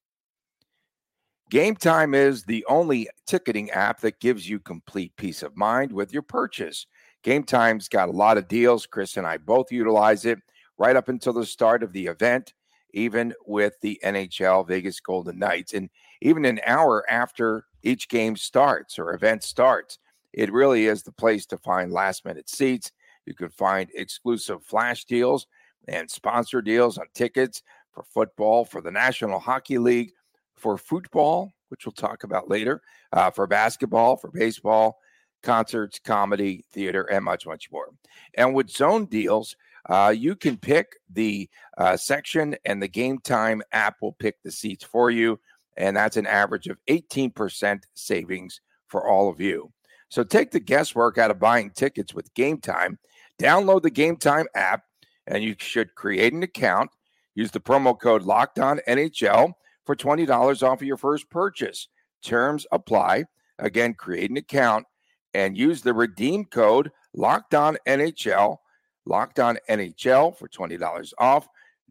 Game 1.49 1.76
Time 1.76 2.12
is 2.12 2.42
the 2.42 2.64
only 2.68 3.09
ticketing 3.26 3.71
app 3.71 4.00
that 4.00 4.21
gives 4.21 4.49
you 4.49 4.59
complete 4.59 5.16
peace 5.16 5.42
of 5.42 5.56
mind 5.56 5.92
with 5.92 6.12
your 6.12 6.23
purchase. 6.23 6.87
Game 7.23 7.45
Time's 7.45 7.88
got 7.88 8.09
a 8.09 8.12
lot 8.12 8.37
of 8.37 8.49
deals. 8.49 8.87
Chris 8.87 9.16
and 9.16 9.26
I 9.26 9.37
both 9.37 9.71
utilize 9.71 10.25
it 10.25 10.38
right 10.76 10.97
up 10.97 11.09
until 11.09 11.33
the 11.33 11.47
start 11.47 11.83
of 11.83 11.92
the 11.92 12.06
event, 12.06 12.52
even 12.92 13.33
with 13.47 13.75
the 13.80 14.00
NHL 14.04 14.66
Vegas 14.66 14.99
Golden 15.00 15.38
Knights. 15.38 15.73
And 15.73 15.88
even 16.26 16.45
an 16.45 16.59
hour 16.66 17.04
after 17.09 17.66
each 17.85 18.09
game 18.09 18.35
starts 18.35 18.99
or 18.99 19.14
event 19.14 19.45
starts, 19.45 19.99
it 20.33 20.52
really 20.52 20.87
is 20.87 21.04
the 21.04 21.12
place 21.12 21.47
to 21.47 21.56
find 21.56 21.92
last 21.92 22.25
minute 22.25 22.49
seats. 22.50 22.90
You 23.26 23.35
can 23.35 23.49
find 23.49 23.88
exclusive 23.95 24.64
flash 24.64 25.04
deals 25.04 25.47
and 25.87 26.11
sponsor 26.11 26.61
deals 26.61 26.99
on 26.99 27.06
tickets 27.14 27.62
for 27.92 28.02
football, 28.02 28.64
for 28.64 28.80
the 28.80 28.90
National 28.90 29.38
Hockey 29.38 29.78
League, 29.78 30.11
for 30.56 30.76
football, 30.76 31.52
which 31.68 31.87
we'll 31.87 31.92
talk 31.92 32.25
about 32.25 32.50
later, 32.50 32.83
uh, 33.12 33.30
for 33.30 33.47
basketball, 33.47 34.16
for 34.16 34.33
baseball, 34.33 34.99
concerts, 35.45 36.00
comedy, 36.00 36.64
theater, 36.73 37.04
and 37.04 37.25
much, 37.25 37.47
much 37.47 37.71
more. 37.71 37.90
And 38.35 38.52
with 38.52 38.68
zone 38.68 39.06
deals, 39.06 39.54
uh, 39.88 40.12
you 40.16 40.35
can 40.35 40.56
pick 40.56 40.97
the 41.09 41.49
uh, 41.78 41.97
section, 41.97 42.56
and 42.64 42.83
the 42.83 42.88
Game 42.88 43.21
Time 43.21 43.62
app 43.71 44.02
will 44.02 44.14
pick 44.14 44.42
the 44.42 44.50
seats 44.50 44.83
for 44.83 45.09
you. 45.12 45.38
And 45.76 45.97
that's 45.97 46.16
an 46.16 46.26
average 46.26 46.68
of 46.68 46.78
18% 46.88 47.83
savings 47.95 48.61
for 48.88 49.06
all 49.06 49.28
of 49.28 49.40
you. 49.40 49.73
So 50.09 50.23
take 50.23 50.50
the 50.50 50.61
guesswork 50.61 51.18
out 51.18 51.30
of 51.30 51.38
buying 51.38 51.71
tickets 51.71 52.14
with 52.14 52.33
Game 52.35 52.59
Time. 52.59 52.99
Download 53.38 53.83
the 53.83 53.90
Game 53.90 54.16
Time 54.16 54.47
app, 54.54 54.85
and 55.26 55.42
you 55.42 55.54
should 55.59 55.95
create 55.95 56.33
an 56.33 56.42
account. 56.42 56.90
Use 57.35 57.50
the 57.50 57.61
promo 57.61 57.99
code 57.99 58.23
Locked 58.23 58.59
On 58.59 58.80
NHL 58.88 59.52
for 59.85 59.95
$20 59.95 60.62
off 60.62 60.80
of 60.80 60.87
your 60.87 60.97
first 60.97 61.28
purchase. 61.28 61.88
Terms 62.23 62.66
apply. 62.73 63.25
Again, 63.59 63.95
create 63.95 64.30
an 64.30 64.37
account 64.37 64.87
and 65.35 65.56
use 65.56 65.83
the 65.83 65.92
redeem 65.92 66.47
code 66.47 66.90
Locked 67.14 67.54
On 67.54 67.76
NHL, 67.87 68.56
Locked 69.04 69.38
On 69.38 69.59
NHL 69.68 70.37
for 70.37 70.49
$20 70.49 71.12
off. 71.18 71.47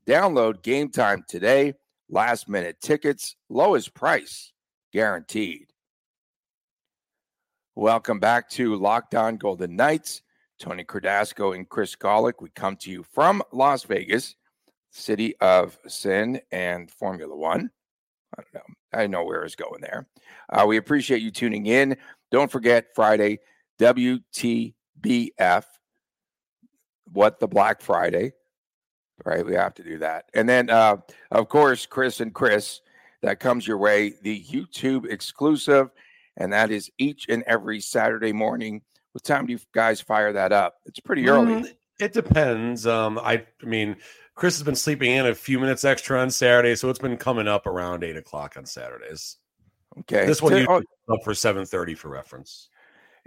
Download 0.08 0.62
game 0.62 0.90
time 0.90 1.24
today. 1.28 1.74
Last 2.10 2.48
minute 2.48 2.80
tickets, 2.82 3.36
lowest 3.50 3.94
price 3.94 4.54
guaranteed. 4.94 5.68
Welcome 7.76 8.20
back 8.20 8.50
to 8.52 8.76
Locked 8.76 9.16
On 9.16 9.38
Golden 9.38 9.76
Knights. 9.76 10.22
Tony 10.60 10.84
Cardasco 10.84 11.56
and 11.56 11.68
Chris 11.68 11.96
Gawlik. 11.96 12.36
We 12.40 12.50
come 12.50 12.78
to 12.78 12.92
you 12.92 13.04
from 13.04 13.44
Las 13.52 13.84
Vegas, 13.84 14.36
city 14.92 15.36
of 15.42 15.78
sin 15.88 16.40
and 16.52 16.90
Formula 16.90 17.36
One. 17.36 17.70
I 18.38 18.42
don't 18.42 18.54
know. 18.54 18.74
I 18.94 19.08
know 19.08 19.24
where 19.24 19.44
it's 19.44 19.56
going 19.56 19.82
there. 19.82 20.08
Uh, 20.50 20.66
we 20.68 20.78
appreciate 20.78 21.22
you 21.22 21.32
tuning 21.32 21.66
in. 21.66 21.98
Don't 22.32 22.52
forget 22.52 22.96
Friday, 22.96 23.40
WTBF, 23.80 24.74
what 27.12 27.40
the 27.40 27.48
Black 27.48 27.82
Friday, 27.82 28.32
right? 29.24 29.46
We 29.46 29.54
have 29.56 29.74
to 29.76 29.84
do 29.84 29.98
that. 30.00 30.26
And 30.34 30.48
then, 30.50 30.70
uh, 30.70 30.98
of 31.32 31.48
course, 31.50 31.86
Chris 31.86 32.20
and 32.20 32.34
Chris, 32.34 32.82
that 33.22 33.40
comes 33.40 33.68
your 33.68 33.78
way, 33.78 34.14
the 34.22 34.44
YouTube 34.44 35.10
exclusive. 35.10 35.90
And 36.38 36.52
that 36.52 36.70
is 36.72 36.92
each 36.98 37.28
and 37.30 37.44
every 37.48 37.80
Saturday 37.80 38.34
morning. 38.34 38.82
What 39.14 39.24
time 39.24 39.46
do 39.46 39.54
you 39.54 39.60
guys 39.74 40.02
fire 40.02 40.34
that 40.34 40.52
up? 40.52 40.76
It's 40.86 41.00
pretty 41.00 41.30
early. 41.30 41.64
Mm, 41.64 41.74
it 42.00 42.12
depends. 42.12 42.86
Um, 42.86 43.18
I, 43.20 43.46
I 43.62 43.66
mean, 43.66 43.96
Chris 44.36 44.58
has 44.58 44.64
been 44.64 44.76
sleeping 44.76 45.12
in 45.12 45.28
a 45.28 45.34
few 45.34 45.60
minutes 45.60 45.86
extra 45.86 46.20
on 46.20 46.30
Saturday, 46.30 46.76
so 46.76 46.90
it's 46.90 47.00
been 47.00 47.16
coming 47.16 47.48
up 47.48 47.66
around 47.66 48.04
eight 48.04 48.18
o'clock 48.18 48.56
on 48.58 48.66
Saturdays. 48.66 49.38
Okay, 50.00 50.26
this 50.26 50.42
one 50.42 50.58
you 50.58 50.66
oh, 50.70 50.84
up 51.14 51.24
for 51.24 51.34
seven 51.34 51.66
thirty 51.66 51.96
for 51.96 52.10
reference. 52.10 52.68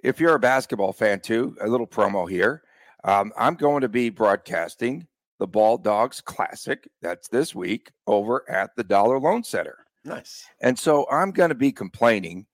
If 0.04 0.20
you're 0.20 0.34
a 0.34 0.38
basketball 0.38 0.92
fan 0.92 1.20
too, 1.20 1.56
a 1.62 1.66
little 1.66 1.86
promo 1.86 2.28
here. 2.28 2.62
Um, 3.04 3.32
I'm 3.38 3.54
going 3.54 3.80
to 3.80 3.88
be 3.88 4.10
broadcasting 4.10 5.06
the 5.38 5.46
Ball 5.46 5.78
Dawgs 5.78 6.20
Classic. 6.20 6.88
That's 7.02 7.28
this 7.28 7.54
week 7.54 7.90
over 8.06 8.48
at 8.50 8.70
the 8.76 8.84
Dollar 8.84 9.18
Loan 9.18 9.44
Center. 9.44 9.78
Nice. 10.04 10.46
And 10.60 10.78
so 10.78 11.06
I'm 11.10 11.30
going 11.30 11.50
to 11.50 11.54
be 11.54 11.72
complaining 11.72 12.46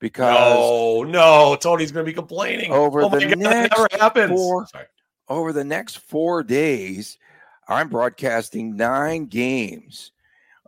because 0.00 0.34
no, 0.34 1.02
no, 1.02 1.56
Tony's 1.56 1.92
going 1.92 2.04
to 2.04 2.10
be 2.10 2.14
complaining 2.14 2.72
over 2.72 3.02
oh 3.02 3.08
the 3.08 3.20
God, 3.20 3.38
next 3.38 3.76
never 3.76 3.88
happens. 3.92 4.30
Four, 4.30 4.66
over 5.28 5.52
the 5.52 5.64
next 5.64 5.98
four 5.98 6.42
days. 6.42 7.18
I'm 7.66 7.88
broadcasting 7.88 8.76
nine 8.76 9.24
games. 9.26 10.12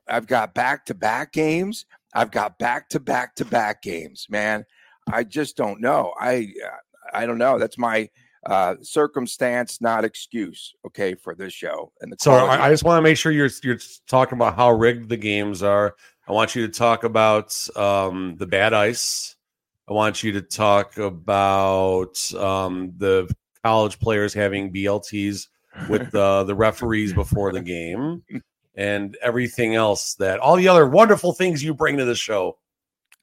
I've 0.08 0.26
got 0.26 0.54
back 0.54 0.86
to 0.86 0.94
back 0.94 1.32
games. 1.32 1.84
I've 2.14 2.30
got 2.30 2.58
back 2.58 2.88
to 2.90 3.00
back 3.00 3.34
to 3.36 3.44
back 3.44 3.82
games, 3.82 4.26
man. 4.30 4.64
I 5.06 5.24
just 5.24 5.56
don't 5.56 5.80
know. 5.80 6.14
I 6.18 6.52
uh, 6.64 6.76
I 7.12 7.26
don't 7.26 7.38
know. 7.38 7.58
That's 7.58 7.76
my 7.76 8.08
uh, 8.46 8.76
circumstance, 8.80 9.80
not 9.80 10.04
excuse. 10.04 10.74
Okay, 10.86 11.14
for 11.14 11.34
this 11.34 11.52
show 11.52 11.92
and 12.00 12.12
the. 12.12 12.16
So 12.20 12.32
I, 12.32 12.66
I 12.66 12.70
just 12.70 12.84
want 12.84 12.98
to 12.98 13.02
make 13.02 13.16
sure 13.16 13.32
you're 13.32 13.50
you're 13.62 13.78
talking 14.08 14.38
about 14.38 14.56
how 14.56 14.70
rigged 14.70 15.08
the 15.08 15.16
games 15.16 15.62
are. 15.62 15.96
I 16.28 16.32
want 16.32 16.54
you 16.54 16.66
to 16.66 16.72
talk 16.72 17.04
about 17.04 17.56
um, 17.76 18.36
the 18.36 18.46
bad 18.46 18.72
ice. 18.72 19.36
I 19.88 19.92
want 19.92 20.22
you 20.22 20.32
to 20.32 20.42
talk 20.42 20.98
about 20.98 22.18
um, 22.34 22.92
the 22.96 23.32
college 23.62 24.00
players 24.00 24.34
having 24.34 24.72
BLTs 24.72 25.48
with 25.88 26.12
uh, 26.14 26.44
the 26.44 26.54
referees 26.54 27.12
before 27.12 27.52
the 27.52 27.60
game 27.60 28.22
and 28.74 29.16
everything 29.22 29.74
else 29.74 30.14
that 30.14 30.38
all 30.40 30.56
the 30.56 30.68
other 30.68 30.86
wonderful 30.86 31.32
things 31.32 31.62
you 31.62 31.74
bring 31.74 31.96
to 31.98 32.04
the 32.04 32.14
show. 32.14 32.58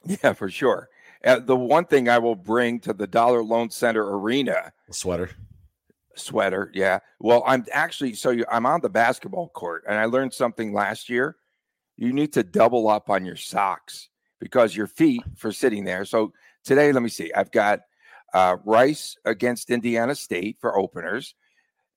Yeah, 0.21 0.33
for 0.33 0.49
sure. 0.49 0.89
Uh, 1.25 1.39
the 1.39 1.55
one 1.55 1.85
thing 1.85 2.09
I 2.09 2.17
will 2.17 2.35
bring 2.35 2.79
to 2.81 2.93
the 2.93 3.07
Dollar 3.07 3.43
Loan 3.43 3.69
Center 3.69 4.17
arena 4.17 4.73
a 4.89 4.93
sweater. 4.93 5.29
Sweater, 6.15 6.69
yeah. 6.73 6.99
Well, 7.19 7.43
I'm 7.47 7.65
actually 7.71 8.13
so 8.13 8.31
you, 8.31 8.45
I'm 8.51 8.65
on 8.65 8.81
the 8.81 8.89
basketball 8.89 9.49
court, 9.49 9.83
and 9.87 9.97
I 9.97 10.05
learned 10.05 10.33
something 10.33 10.73
last 10.73 11.09
year. 11.09 11.37
You 11.95 12.11
need 12.11 12.33
to 12.33 12.43
double 12.43 12.89
up 12.89 13.09
on 13.09 13.25
your 13.25 13.35
socks 13.35 14.09
because 14.39 14.75
your 14.75 14.87
feet 14.87 15.23
for 15.37 15.51
sitting 15.51 15.85
there. 15.85 16.05
So 16.05 16.33
today, 16.65 16.91
let 16.91 17.01
me 17.01 17.09
see. 17.09 17.31
I've 17.33 17.51
got 17.51 17.81
uh, 18.33 18.57
Rice 18.65 19.15
against 19.25 19.69
Indiana 19.69 20.15
State 20.15 20.57
for 20.59 20.77
openers, 20.77 21.35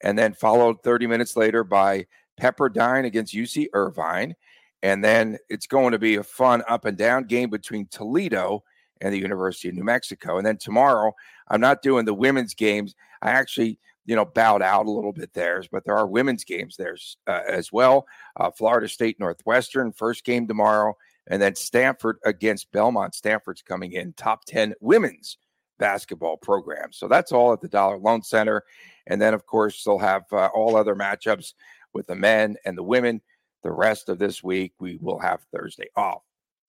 and 0.03 0.17
then 0.17 0.35
followed 0.35 0.83
30 0.85 1.09
minutes 1.09 1.37
later 1.37 1.65
by 1.65 2.07
Pepperdine 2.41 3.07
against 3.07 3.35
UC 3.35 3.69
Irvine. 3.73 4.37
And 4.83 5.03
then 5.03 5.39
it's 5.49 5.67
going 5.67 5.93
to 5.93 5.99
be 5.99 6.17
a 6.17 6.23
fun 6.23 6.63
up 6.69 6.85
and 6.85 6.97
down 6.97 7.25
game 7.25 7.51
between 7.51 7.89
Toledo 7.89 8.63
and 9.01 9.13
the 9.13 9.19
University 9.19 9.69
of 9.69 9.75
New 9.75 9.85
Mexico. 9.85 10.39
And 10.39 10.47
then 10.47 10.57
tomorrow, 10.57 11.15
I'm 11.49 11.61
not 11.61 11.83
doing 11.83 12.05
the 12.05 12.15
women's 12.15 12.55
games. 12.55 12.95
I 13.23 13.31
actually, 13.31 13.79
you 14.05 14.17
know, 14.17 14.25
bowed 14.25 14.63
out 14.63 14.87
a 14.87 14.91
little 14.91 15.13
bit 15.13 15.33
there, 15.33 15.63
but 15.71 15.85
there 15.85 15.97
are 15.97 16.07
women's 16.07 16.45
games 16.45 16.77
there 16.77 16.97
uh, 17.27 17.41
as 17.49 17.73
well. 17.73 18.07
Uh, 18.37 18.51
Florida 18.51 18.89
State 18.89 19.19
Northwestern, 19.21 19.93
first 19.93 20.25
game 20.25 20.47
tomorrow. 20.47 20.97
And 21.29 21.43
then 21.43 21.57
Stanford 21.57 22.19
against 22.25 22.71
Belmont. 22.71 23.15
Stanford's 23.15 23.63
coming 23.63 23.93
in 23.93 24.13
top 24.13 24.45
10 24.45 24.75
women's 24.81 25.39
basketball 25.79 26.37
program. 26.37 26.93
So 26.93 27.09
that's 27.09 27.33
all 27.33 27.53
at 27.53 27.61
the 27.61 27.69
Dollar 27.69 27.99
Loan 27.99 28.23
Center. 28.23 28.63
And 29.07 29.21
then, 29.21 29.35
of 29.35 29.47
course, 29.47 29.83
they'll 29.83 29.99
have 29.99 30.25
uh, 30.33 30.47
all 30.55 30.77
other 30.77 30.95
matchups 30.95 31.55
with 31.93 32.07
the 32.07 32.15
men 32.15 32.57
and 32.65 32.77
the 32.77 32.83
women. 32.83 33.21
The 33.63 33.73
rest 33.73 34.09
of 34.09 34.19
this 34.19 34.45
week, 34.45 34.75
we 34.79 34.99
will 35.01 35.19
have 35.19 35.41
Thursday 35.53 35.89
off. 35.97 36.23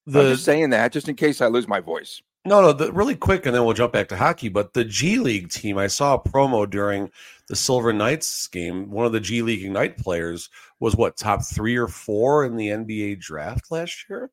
The, 0.08 0.20
I'm 0.20 0.26
just 0.32 0.44
saying 0.44 0.70
that 0.70 0.92
just 0.92 1.08
in 1.08 1.16
case 1.16 1.40
I 1.40 1.48
lose 1.48 1.68
my 1.68 1.80
voice. 1.80 2.22
No, 2.44 2.62
no, 2.62 2.72
the, 2.72 2.90
really 2.92 3.14
quick, 3.14 3.44
and 3.44 3.54
then 3.54 3.64
we'll 3.64 3.74
jump 3.74 3.92
back 3.92 4.08
to 4.08 4.16
hockey. 4.16 4.48
But 4.48 4.72
the 4.72 4.84
G 4.84 5.18
League 5.18 5.50
team, 5.50 5.76
I 5.76 5.86
saw 5.86 6.14
a 6.14 6.18
promo 6.18 6.68
during 6.68 7.10
the 7.48 7.56
Silver 7.56 7.92
Knights 7.92 8.46
game. 8.48 8.90
One 8.90 9.04
of 9.04 9.12
the 9.12 9.20
G 9.20 9.42
League 9.42 9.64
Ignite 9.64 9.98
players 9.98 10.48
was 10.80 10.96
what 10.96 11.16
top 11.16 11.44
three 11.44 11.76
or 11.76 11.88
four 11.88 12.46
in 12.46 12.56
the 12.56 12.68
NBA 12.68 13.20
draft 13.20 13.70
last 13.70 14.06
year. 14.08 14.30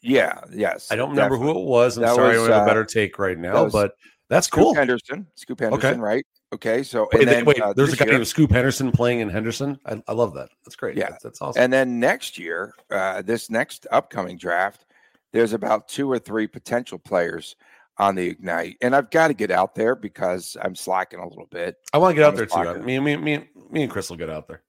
Yeah, 0.00 0.40
yes. 0.50 0.90
I 0.90 0.96
don't 0.96 1.10
remember 1.10 1.36
definitely. 1.36 1.54
who 1.54 1.60
it 1.60 1.68
was. 1.68 1.96
I'm 1.96 2.04
that 2.04 2.14
sorry, 2.14 2.38
was, 2.38 2.48
I 2.48 2.54
have 2.54 2.62
a 2.62 2.66
better 2.66 2.82
uh, 2.82 2.86
take 2.86 3.18
right 3.18 3.36
now, 3.36 3.68
but 3.68 3.96
that's 4.28 4.46
cool. 4.46 4.62
Scoot 4.62 4.64
cool. 4.66 4.74
Henderson, 4.74 5.26
Scoot 5.34 5.60
Henderson, 5.60 5.90
okay. 5.90 6.00
right? 6.00 6.26
Okay, 6.54 6.82
so 6.82 7.08
wait, 7.12 7.26
then, 7.26 7.44
wait, 7.44 7.60
uh, 7.60 7.74
there's 7.74 7.92
a 7.92 7.96
guy 7.96 8.06
year, 8.06 8.14
named 8.14 8.26
Scoot 8.26 8.50
Henderson 8.50 8.90
playing 8.90 9.20
in 9.20 9.28
Henderson. 9.28 9.78
I, 9.84 10.02
I 10.08 10.12
love 10.12 10.32
that. 10.34 10.48
That's 10.64 10.76
great. 10.76 10.96
Yeah, 10.96 11.10
that's, 11.10 11.22
that's, 11.22 11.42
awesome. 11.42 11.62
And 11.62 11.70
then 11.70 12.00
next 12.00 12.38
year, 12.38 12.72
uh, 12.90 13.20
this 13.20 13.50
next 13.50 13.86
upcoming 13.90 14.38
draft, 14.38 14.86
there's 15.32 15.52
about 15.52 15.88
two 15.88 16.10
or 16.10 16.18
three 16.18 16.46
potential 16.46 16.98
players 16.98 17.56
on 17.98 18.14
the 18.14 18.28
Ignite, 18.28 18.76
and 18.80 18.94
I've 18.94 19.10
got 19.10 19.28
to 19.28 19.34
get 19.34 19.50
out 19.50 19.74
there 19.74 19.96
because 19.96 20.56
I'm 20.62 20.74
slacking 20.74 21.18
a 21.18 21.28
little 21.28 21.48
bit. 21.50 21.76
I 21.92 21.98
want 21.98 22.12
to 22.12 22.20
get 22.20 22.24
out 22.24 22.36
there 22.36 22.46
too. 22.46 22.82
Me, 22.82 22.98
me, 22.98 23.16
me, 23.16 23.48
me, 23.70 23.82
and 23.82 23.90
Chris 23.90 24.08
will 24.08 24.16
get 24.16 24.30
out 24.30 24.46
there. 24.46 24.62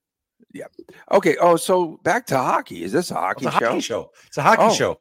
Yeah. 0.52 0.66
Okay. 1.12 1.38
Oh, 1.40 1.56
so 1.56 2.00
back 2.04 2.26
to 2.28 2.38
hockey. 2.38 2.84
Is 2.84 2.92
this 2.92 3.12
a 3.12 3.18
oh, 3.18 3.20
hockey, 3.20 3.46
it's 3.46 3.56
a 3.56 3.60
show? 3.60 3.66
hockey 3.68 3.82
show? 3.82 4.12
It's 4.28 4.38
a 4.38 4.42
hockey 4.42 4.64
Oh. 4.64 4.74
show. 4.74 5.00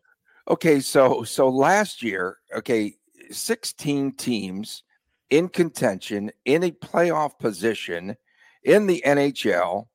Okay. 0.49 0.81
So 0.81 1.23
so 1.25 1.49
last 1.49 2.03
year, 2.03 2.37
okay, 2.55 2.97
16 3.31 4.13
teams 4.17 4.83
in 5.31 5.49
contention 5.49 6.31
in 6.45 6.65
a 6.65 6.71
playoff 6.71 7.39
position 7.39 8.17
in 8.63 8.87
the 8.87 9.03
NHL 9.07 9.87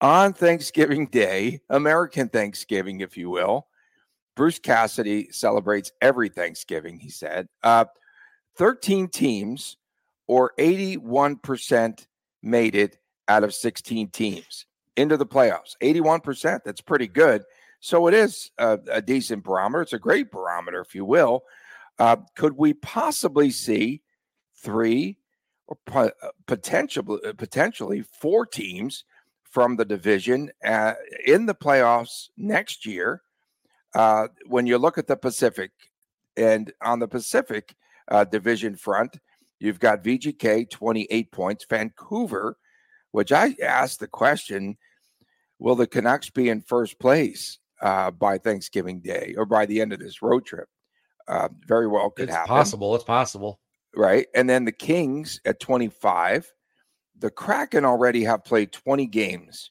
on 0.00 0.32
Thanksgiving 0.32 1.06
Day, 1.06 1.60
American 1.70 2.28
Thanksgiving, 2.28 3.00
if 3.00 3.16
you 3.16 3.30
will. 3.30 3.66
Bruce 4.34 4.58
Cassidy 4.58 5.28
celebrates 5.30 5.92
every 6.00 6.28
Thanksgiving, 6.28 6.98
he 6.98 7.10
said. 7.10 7.48
Uh, 7.62 7.84
13 8.56 9.08
teams 9.08 9.76
or 10.26 10.52
81% 10.58 12.06
made 12.42 12.74
it 12.74 12.98
out 13.28 13.44
of 13.44 13.54
16 13.54 14.10
teams 14.10 14.66
into 14.96 15.16
the 15.16 15.26
playoffs. 15.26 15.76
81%. 15.82 16.60
That's 16.64 16.80
pretty 16.80 17.08
good. 17.08 17.42
So 17.80 18.06
it 18.06 18.14
is 18.14 18.50
a, 18.58 18.78
a 18.90 19.02
decent 19.02 19.44
barometer. 19.44 19.82
It's 19.82 19.92
a 19.92 19.98
great 19.98 20.30
barometer, 20.30 20.80
if 20.80 20.94
you 20.94 21.04
will. 21.04 21.42
Uh, 21.98 22.16
could 22.36 22.56
we 22.56 22.74
possibly 22.74 23.50
see 23.50 24.02
three 24.62 25.18
or 25.66 25.76
po- 25.86 26.12
uh, 26.22 26.28
potentially 26.46 27.20
potentially 27.36 28.02
four 28.02 28.46
teams 28.46 29.04
from 29.44 29.76
the 29.76 29.84
division 29.84 30.50
uh, 30.64 30.94
in 31.26 31.46
the 31.46 31.54
playoffs 31.54 32.28
next 32.36 32.86
year? 32.86 33.22
Uh, 33.94 34.28
when 34.46 34.66
you 34.66 34.78
look 34.78 34.98
at 34.98 35.06
the 35.06 35.16
Pacific, 35.16 35.70
and 36.36 36.72
on 36.82 36.98
the 36.98 37.08
Pacific 37.08 37.74
uh, 38.10 38.24
division 38.24 38.76
front, 38.76 39.18
you've 39.60 39.80
got 39.80 40.02
VGK 40.02 40.70
28 40.70 41.30
points, 41.32 41.66
Vancouver, 41.68 42.56
which 43.10 43.32
I 43.32 43.54
asked 43.62 44.00
the 44.00 44.08
question 44.08 44.76
will 45.58 45.76
the 45.76 45.86
Canucks 45.86 46.28
be 46.28 46.48
in 46.48 46.60
first 46.60 46.98
place 46.98 47.58
uh, 47.80 48.10
by 48.10 48.36
Thanksgiving 48.36 49.00
Day 49.00 49.34
or 49.36 49.46
by 49.46 49.64
the 49.64 49.80
end 49.80 49.92
of 49.92 50.00
this 50.00 50.20
road 50.20 50.44
trip? 50.44 50.68
Uh, 51.28 51.48
very 51.68 51.86
well 51.86 52.10
could 52.10 52.24
It's 52.24 52.34
happen. 52.34 52.48
possible. 52.48 52.94
It's 52.96 53.04
possible. 53.04 53.60
Right. 53.94 54.26
And 54.34 54.50
then 54.50 54.64
the 54.64 54.72
Kings 54.72 55.40
at 55.44 55.60
25. 55.60 56.50
The 57.18 57.30
Kraken 57.30 57.84
already 57.84 58.24
have 58.24 58.44
played 58.44 58.72
20 58.72 59.06
games 59.06 59.70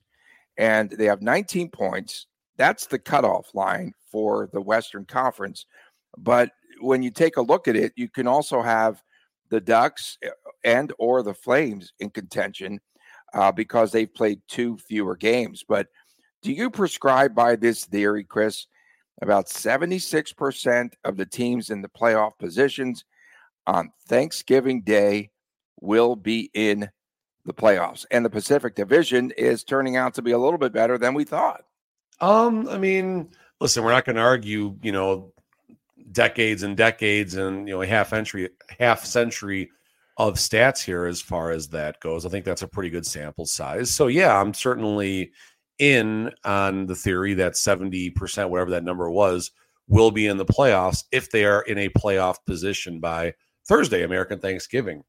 and 0.57 0.89
they 0.91 1.05
have 1.05 1.21
19 1.21 1.69
points. 1.69 2.27
That's 2.61 2.85
the 2.85 2.99
cutoff 2.99 3.55
line 3.55 3.95
for 4.11 4.47
the 4.53 4.61
Western 4.61 5.05
Conference. 5.05 5.65
But 6.15 6.51
when 6.79 7.01
you 7.01 7.09
take 7.09 7.37
a 7.37 7.41
look 7.41 7.67
at 7.67 7.75
it, 7.75 7.91
you 7.95 8.07
can 8.07 8.27
also 8.27 8.61
have 8.61 9.01
the 9.49 9.59
Ducks 9.59 10.19
uh, 10.23 10.29
and 10.63 10.93
or 10.99 11.23
the 11.23 11.33
Flames 11.33 11.91
in 11.99 12.11
contention 12.11 12.79
uh, 13.33 13.51
because 13.51 13.91
they've 13.91 14.13
played 14.13 14.41
two 14.47 14.77
fewer 14.77 15.15
games. 15.15 15.65
But 15.67 15.87
do 16.43 16.51
you 16.51 16.69
prescribe 16.69 17.33
by 17.33 17.55
this 17.55 17.85
theory, 17.85 18.23
Chris? 18.23 18.67
About 19.23 19.47
76% 19.47 20.93
of 21.03 21.17
the 21.17 21.25
teams 21.25 21.71
in 21.71 21.81
the 21.81 21.89
playoff 21.89 22.37
positions 22.37 23.05
on 23.65 23.91
Thanksgiving 24.07 24.83
Day 24.83 25.31
will 25.81 26.15
be 26.15 26.51
in 26.53 26.91
the 27.43 27.55
playoffs. 27.55 28.05
And 28.11 28.23
the 28.23 28.29
Pacific 28.29 28.75
Division 28.75 29.31
is 29.31 29.63
turning 29.63 29.97
out 29.97 30.13
to 30.13 30.21
be 30.21 30.29
a 30.29 30.37
little 30.37 30.59
bit 30.59 30.73
better 30.73 30.99
than 30.99 31.15
we 31.15 31.23
thought. 31.23 31.63
Um, 32.21 32.69
I 32.69 32.77
mean, 32.77 33.29
listen, 33.59 33.83
we're 33.83 33.91
not 33.91 34.05
going 34.05 34.15
to 34.15 34.21
argue, 34.21 34.77
you 34.81 34.91
know, 34.91 35.33
decades 36.11 36.63
and 36.63 36.75
decades 36.75 37.35
and 37.35 37.67
you 37.67 37.73
know 37.73 37.81
a 37.81 37.87
half 37.87 38.09
century 38.09 38.49
half 38.79 39.05
century 39.05 39.69
of 40.17 40.35
stats 40.35 40.83
here 40.83 41.05
as 41.05 41.21
far 41.21 41.51
as 41.51 41.67
that 41.69 41.99
goes. 41.99 42.25
I 42.25 42.29
think 42.29 42.45
that's 42.45 42.61
a 42.61 42.67
pretty 42.67 42.89
good 42.89 43.05
sample 43.05 43.45
size. 43.45 43.89
So 43.89 44.07
yeah, 44.07 44.39
I'm 44.39 44.53
certainly 44.53 45.31
in 45.79 46.31
on 46.43 46.85
the 46.85 46.95
theory 46.95 47.33
that 47.35 47.53
70%, 47.53 48.49
whatever 48.49 48.69
that 48.71 48.83
number 48.83 49.09
was, 49.09 49.51
will 49.87 50.11
be 50.11 50.27
in 50.27 50.37
the 50.37 50.45
playoffs 50.45 51.05
if 51.11 51.31
they 51.31 51.43
are 51.43 51.61
in 51.63 51.79
a 51.79 51.89
playoff 51.89 52.35
position 52.45 52.99
by 52.99 53.33
Thursday, 53.67 54.03
American 54.03 54.39
Thanksgiving. 54.39 55.03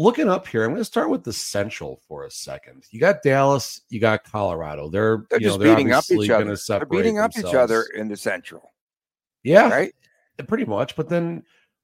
Looking 0.00 0.30
up 0.30 0.48
here, 0.48 0.64
I'm 0.64 0.70
going 0.70 0.80
to 0.80 0.84
start 0.86 1.10
with 1.10 1.24
the 1.24 1.32
Central 1.34 2.00
for 2.08 2.24
a 2.24 2.30
second. 2.30 2.86
You 2.90 2.98
got 2.98 3.22
Dallas, 3.22 3.82
you 3.90 4.00
got 4.00 4.24
Colorado. 4.24 4.88
They're, 4.88 5.26
They're 5.28 5.38
you 5.40 5.46
know, 5.48 5.50
just 5.50 5.60
they're 5.60 5.76
beating 5.76 5.92
up 5.92 6.04
each 6.10 6.30
other. 6.30 6.56
They're 6.56 6.86
beating 6.86 7.18
up 7.18 7.32
each 7.36 7.54
other 7.54 7.84
in 7.94 8.08
the 8.08 8.16
Central, 8.16 8.72
Yeah, 9.42 9.68
right? 9.68 9.94
pretty 10.48 10.64
much. 10.64 10.96
But 10.96 11.10
then, 11.10 11.42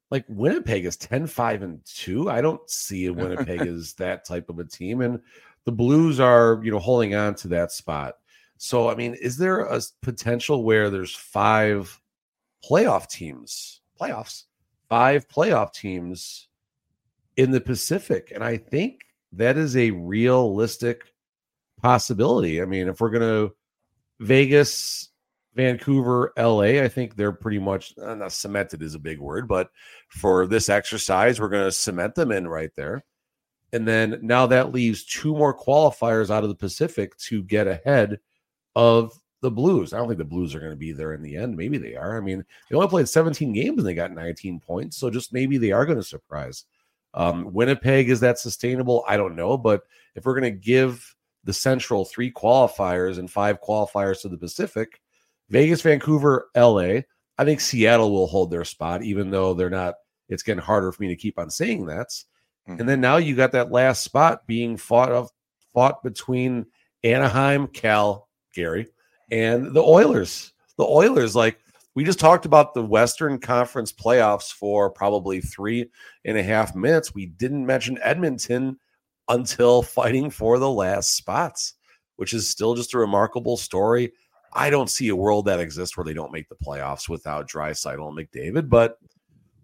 like 0.09 0.25
Winnipeg 0.29 0.85
is 0.85 0.97
10 0.97 1.27
5 1.27 1.61
and 1.61 1.79
2. 1.85 2.27
I 2.27 2.41
don't 2.41 2.67
see 2.67 3.07
Winnipeg 3.11 3.61
as 3.61 3.93
that 3.93 4.25
type 4.25 4.49
of 4.49 4.57
a 4.57 4.65
team. 4.65 5.01
And 5.01 5.21
the 5.65 5.71
Blues 5.71 6.19
are, 6.19 6.59
you 6.63 6.71
know, 6.71 6.79
holding 6.79 7.13
on 7.13 7.35
to 7.35 7.47
that 7.49 7.71
spot. 7.71 8.15
So, 8.57 8.89
I 8.89 8.95
mean, 8.95 9.13
is 9.13 9.37
there 9.37 9.59
a 9.59 9.79
potential 10.01 10.63
where 10.63 10.89
there's 10.89 11.13
five 11.13 12.01
playoff 12.67 13.09
teams, 13.09 13.81
playoffs, 14.01 14.45
five 14.89 15.27
playoff 15.27 15.71
teams 15.71 16.46
in 17.37 17.51
the 17.51 17.61
Pacific? 17.61 18.31
And 18.33 18.43
I 18.43 18.57
think 18.57 19.05
that 19.31 19.57
is 19.57 19.77
a 19.77 19.91
realistic 19.91 21.13
possibility. 21.81 22.61
I 22.61 22.65
mean, 22.65 22.87
if 22.87 22.99
we're 22.99 23.11
going 23.11 23.21
to 23.21 23.55
Vegas, 24.19 25.09
Vancouver, 25.55 26.33
LA, 26.37 26.81
I 26.81 26.87
think 26.87 27.15
they're 27.15 27.31
pretty 27.31 27.59
much 27.59 27.93
uh, 27.97 28.15
not 28.15 28.31
cemented 28.31 28.81
is 28.81 28.95
a 28.95 28.99
big 28.99 29.19
word, 29.19 29.47
but 29.47 29.69
for 30.09 30.47
this 30.47 30.69
exercise, 30.69 31.39
we're 31.39 31.49
going 31.49 31.65
to 31.65 31.71
cement 31.71 32.15
them 32.15 32.31
in 32.31 32.47
right 32.47 32.71
there. 32.75 33.03
And 33.73 33.87
then 33.87 34.19
now 34.21 34.45
that 34.47 34.71
leaves 34.71 35.03
two 35.03 35.33
more 35.33 35.57
qualifiers 35.57 36.29
out 36.29 36.43
of 36.43 36.49
the 36.49 36.55
Pacific 36.55 37.17
to 37.17 37.43
get 37.43 37.67
ahead 37.67 38.19
of 38.75 39.13
the 39.41 39.51
Blues. 39.51 39.93
I 39.93 39.97
don't 39.97 40.07
think 40.07 40.19
the 40.19 40.25
Blues 40.25 40.55
are 40.55 40.59
going 40.59 40.71
to 40.71 40.77
be 40.77 40.93
there 40.93 41.13
in 41.13 41.21
the 41.21 41.35
end. 41.35 41.57
Maybe 41.57 41.77
they 41.77 41.95
are. 41.95 42.17
I 42.17 42.21
mean, 42.21 42.45
they 42.69 42.75
only 42.75 42.87
played 42.87 43.09
17 43.09 43.53
games 43.53 43.77
and 43.77 43.85
they 43.85 43.93
got 43.93 44.11
19 44.11 44.59
points. 44.59 44.97
So 44.97 45.09
just 45.09 45.33
maybe 45.33 45.57
they 45.57 45.71
are 45.71 45.85
going 45.85 45.97
to 45.97 46.03
surprise. 46.03 46.65
Um, 47.13 47.53
Winnipeg, 47.53 48.09
is 48.09 48.19
that 48.19 48.39
sustainable? 48.39 49.03
I 49.07 49.17
don't 49.17 49.35
know. 49.35 49.57
But 49.57 49.83
if 50.15 50.25
we're 50.25 50.39
going 50.39 50.53
to 50.53 50.59
give 50.59 51.15
the 51.43 51.53
Central 51.53 52.05
three 52.05 52.31
qualifiers 52.31 53.17
and 53.17 53.31
five 53.31 53.59
qualifiers 53.61 54.21
to 54.21 54.29
the 54.29 54.37
Pacific, 54.37 55.01
Vegas, 55.49 55.81
Vancouver, 55.81 56.49
LA, 56.55 57.01
I 57.37 57.45
think 57.45 57.61
Seattle 57.61 58.11
will 58.11 58.27
hold 58.27 58.51
their 58.51 58.65
spot, 58.65 59.03
even 59.03 59.29
though 59.29 59.53
they're 59.53 59.69
not. 59.69 59.95
It's 60.29 60.43
getting 60.43 60.61
harder 60.61 60.91
for 60.91 61.01
me 61.01 61.07
to 61.09 61.15
keep 61.15 61.39
on 61.39 61.49
saying 61.49 61.85
that. 61.85 62.09
Mhm. 62.67 62.81
And 62.81 62.89
then 62.89 62.99
now 62.99 63.17
you 63.17 63.35
got 63.35 63.53
that 63.53 63.71
last 63.71 64.03
spot 64.03 64.45
being 64.45 64.75
fought 64.75 65.11
of 65.11 65.29
fought 65.73 66.03
between 66.03 66.65
Anaheim, 67.03 67.67
Cal, 67.67 68.27
Gary, 68.53 68.87
and 69.31 69.73
the 69.73 69.81
Oilers. 69.81 70.51
The 70.77 70.85
Oilers, 70.85 71.35
like 71.35 71.59
we 71.97 72.03
just 72.03 72.19
talked 72.19 72.45
about 72.45 72.75
the 72.75 72.85
Western 72.85 73.39
Conference 73.39 73.91
playoffs 73.91 74.53
for 74.53 74.87
probably 74.87 75.41
three 75.41 75.89
and 76.25 76.37
a 76.37 76.43
half 76.43 76.75
minutes. 76.75 77.15
We 77.15 77.25
didn't 77.25 77.65
mention 77.65 77.97
Edmonton 78.03 78.77
until 79.29 79.81
fighting 79.81 80.29
for 80.29 80.59
the 80.59 80.69
last 80.69 81.15
spots, 81.15 81.73
which 82.17 82.35
is 82.35 82.47
still 82.47 82.75
just 82.75 82.93
a 82.93 82.99
remarkable 82.99 83.57
story. 83.57 84.13
I 84.53 84.69
don't 84.69 84.91
see 84.91 85.07
a 85.07 85.15
world 85.15 85.45
that 85.45 85.59
exists 85.59 85.97
where 85.97 86.03
they 86.03 86.13
don't 86.13 86.31
make 86.31 86.47
the 86.49 86.55
playoffs 86.63 87.09
without 87.09 87.49
Draisaitl 87.49 88.07
and 88.07 88.15
McDavid, 88.15 88.69
but 88.69 88.99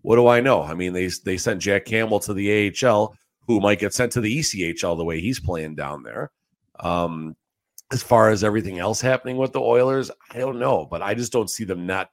what 0.01 0.15
do 0.15 0.25
I 0.25 0.41
know? 0.41 0.63
I 0.63 0.73
mean, 0.73 0.91
they 0.91 1.11
they 1.23 1.37
sent 1.37 1.61
Jack 1.61 1.85
Campbell 1.85 2.19
to 2.21 2.33
the 2.33 2.73
AHL, 2.83 3.15
who 3.45 3.59
might 3.59 3.77
get 3.77 3.93
sent 3.93 4.11
to 4.13 4.21
the 4.21 4.39
ECHL 4.39 4.97
the 4.97 5.05
way 5.05 5.21
he's 5.21 5.39
playing 5.39 5.75
down 5.75 6.01
there. 6.01 6.31
Um, 6.79 7.35
as 7.91 8.01
far 8.01 8.31
as 8.31 8.43
everything 8.43 8.79
else 8.79 9.01
happening 9.01 9.37
with 9.37 9.53
the 9.53 9.61
Oilers, 9.61 10.09
I 10.31 10.39
don't 10.39 10.57
know, 10.57 10.87
but 10.89 11.03
I 11.03 11.13
just 11.13 11.31
don't 11.31 11.47
see 11.47 11.63
them 11.63 11.85
not 11.85 12.09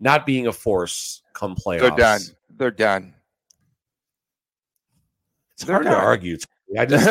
not 0.00 0.26
being 0.26 0.46
a 0.46 0.52
force 0.52 1.22
come 1.32 1.54
playoffs. 1.54 1.80
They're 1.80 1.90
done. 1.90 2.20
They're 2.56 2.70
done. 2.70 3.14
It's 5.54 5.64
They're 5.64 5.76
hard 5.76 5.86
to 5.86 5.96
argue. 5.96 6.36
I 6.78 6.84
just 6.84 7.08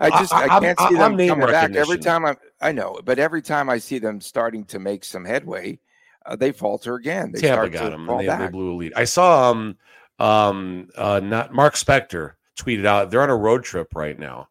I 0.00 0.10
just 0.10 0.34
I, 0.34 0.46
I'm- 0.48 0.62
can't 0.62 0.78
see 0.78 0.84
I'm 0.86 0.94
them 0.94 1.16
name 1.16 1.28
coming 1.28 1.46
back 1.46 1.74
every 1.76 1.98
time 1.98 2.26
I 2.26 2.36
I 2.60 2.72
know, 2.72 3.00
but 3.04 3.18
every 3.18 3.40
time 3.40 3.70
I 3.70 3.78
see 3.78 3.98
them 3.98 4.20
starting 4.20 4.64
to 4.66 4.78
make 4.78 5.04
some 5.04 5.24
headway, 5.24 5.78
uh, 6.26 6.36
they 6.36 6.50
falter 6.52 6.96
again. 6.96 7.30
They 7.32 7.40
Tampa 7.40 7.54
start 7.54 7.72
got 7.72 7.88
to 7.90 7.94
him. 7.94 8.06
fall 8.06 8.18
And 8.18 8.28
they, 8.28 8.36
they 8.46 8.50
blew 8.50 8.72
a 8.72 8.76
lead. 8.76 8.92
I 8.96 9.04
saw 9.04 9.50
um 9.50 9.76
um 10.18 10.88
uh 10.96 11.20
not 11.20 11.54
Mark 11.54 11.74
Spector 11.74 12.32
tweeted 12.58 12.84
out 12.84 13.10
they're 13.10 13.22
on 13.22 13.30
a 13.30 13.36
road 13.36 13.62
trip 13.64 13.94
right 13.94 14.18
now. 14.18 14.48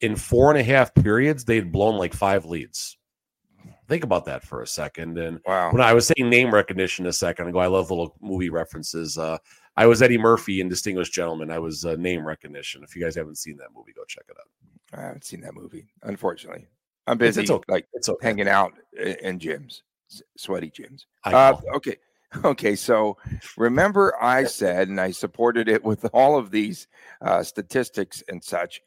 In 0.00 0.16
four 0.16 0.50
and 0.50 0.58
a 0.58 0.62
half 0.62 0.94
periods, 0.94 1.44
they'd 1.44 1.72
blown 1.72 1.98
like 1.98 2.14
five 2.14 2.46
leads. 2.46 2.96
Think 3.90 4.04
about 4.04 4.24
that 4.26 4.42
for 4.44 4.62
a 4.62 4.66
second. 4.66 5.18
And 5.18 5.40
Wow. 5.44 5.72
when 5.72 5.82
I 5.82 5.92
was 5.92 6.06
saying 6.06 6.30
name 6.30 6.54
recognition 6.54 7.06
a 7.06 7.12
second 7.12 7.48
ago, 7.48 7.58
I 7.58 7.66
love 7.66 7.90
little 7.90 8.16
movie 8.22 8.48
references. 8.48 9.18
Uh, 9.18 9.36
I 9.76 9.86
was 9.86 10.00
Eddie 10.00 10.16
Murphy 10.16 10.60
in 10.60 10.68
Distinguished 10.68 11.12
Gentleman. 11.12 11.50
I 11.50 11.58
was 11.58 11.84
uh, 11.84 11.96
name 11.96 12.24
recognition. 12.24 12.82
If 12.84 12.94
you 12.94 13.02
guys 13.02 13.16
haven't 13.16 13.36
seen 13.38 13.56
that 13.56 13.68
movie, 13.76 13.92
go 13.92 14.04
check 14.06 14.24
it 14.28 14.36
out. 14.38 14.98
I 14.98 15.02
haven't 15.06 15.24
seen 15.24 15.40
that 15.42 15.54
movie, 15.54 15.88
unfortunately. 16.04 16.68
I'm 17.06 17.18
busy, 17.18 17.42
it's 17.42 17.50
okay. 17.50 17.64
like 17.72 17.88
It's 17.92 18.08
okay. 18.08 18.26
hanging 18.26 18.48
out 18.48 18.72
in 18.96 19.38
gyms, 19.40 19.82
sweaty 20.36 20.70
gyms. 20.70 21.06
Uh, 21.24 21.56
okay, 21.74 21.96
Okay, 22.44 22.76
so 22.76 23.16
remember 23.56 24.14
I 24.22 24.44
said, 24.44 24.88
and 24.88 25.00
I 25.00 25.10
supported 25.10 25.68
it 25.68 25.82
with 25.82 26.04
all 26.12 26.38
of 26.38 26.52
these 26.52 26.86
uh, 27.22 27.42
statistics 27.42 28.22
and 28.28 28.42
such, 28.42 28.80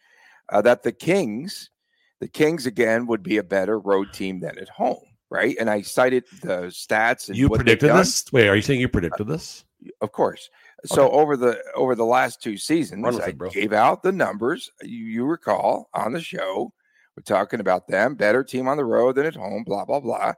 uh, 0.49 0.61
that 0.61 0.81
the 0.83 0.93
Kings, 0.93 1.69
the 2.19 2.27
Kings 2.27 2.65
again 2.65 3.05
would 3.07 3.23
be 3.23 3.37
a 3.37 3.43
better 3.43 3.79
road 3.79 4.13
team 4.13 4.39
than 4.39 4.57
at 4.57 4.69
home, 4.69 5.03
right? 5.29 5.55
And 5.59 5.69
I 5.69 5.81
cited 5.81 6.23
the 6.41 6.67
stats. 6.67 7.27
And 7.27 7.37
You 7.37 7.49
what 7.49 7.57
predicted 7.57 7.91
this? 7.91 8.25
Wait, 8.31 8.47
are 8.47 8.55
you 8.55 8.61
saying 8.61 8.79
you 8.79 8.87
uh, 8.87 8.91
predicted 8.91 9.27
this? 9.27 9.65
of 10.01 10.11
course. 10.11 10.49
So 10.85 11.07
Okay. 11.07 11.15
over 11.15 11.37
the 11.37 11.61
over 11.75 11.95
the 11.95 12.05
last 12.05 12.41
two 12.41 12.57
seasons, 12.57 13.19
I 13.19 13.29
it, 13.29 13.51
gave 13.51 13.73
out 13.73 14.03
the 14.03 14.11
numbers. 14.11 14.69
You, 14.81 15.05
you 15.05 15.25
recall 15.25 15.89
on 15.93 16.13
the 16.13 16.21
show, 16.21 16.73
we're 17.15 17.23
talking 17.23 17.59
about 17.59 17.87
them 17.87 18.15
better 18.15 18.43
team 18.43 18.67
on 18.67 18.77
the 18.77 18.85
road 18.85 19.15
than 19.15 19.25
at 19.25 19.35
home. 19.35 19.63
Blah 19.63 19.85
blah 19.85 19.99
blah. 19.99 20.33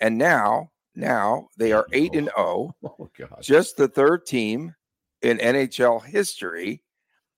And 0.00 0.16
now, 0.16 0.70
now 0.94 1.48
they 1.56 1.72
are 1.72 1.86
eight 1.92 2.14
and 2.14 2.26
zero, 2.36 2.74
oh, 2.84 2.94
oh 3.00 3.10
god. 3.18 3.38
just 3.42 3.76
the 3.76 3.88
third 3.88 4.26
team 4.26 4.74
in 5.22 5.38
NHL 5.38 6.04
history 6.04 6.82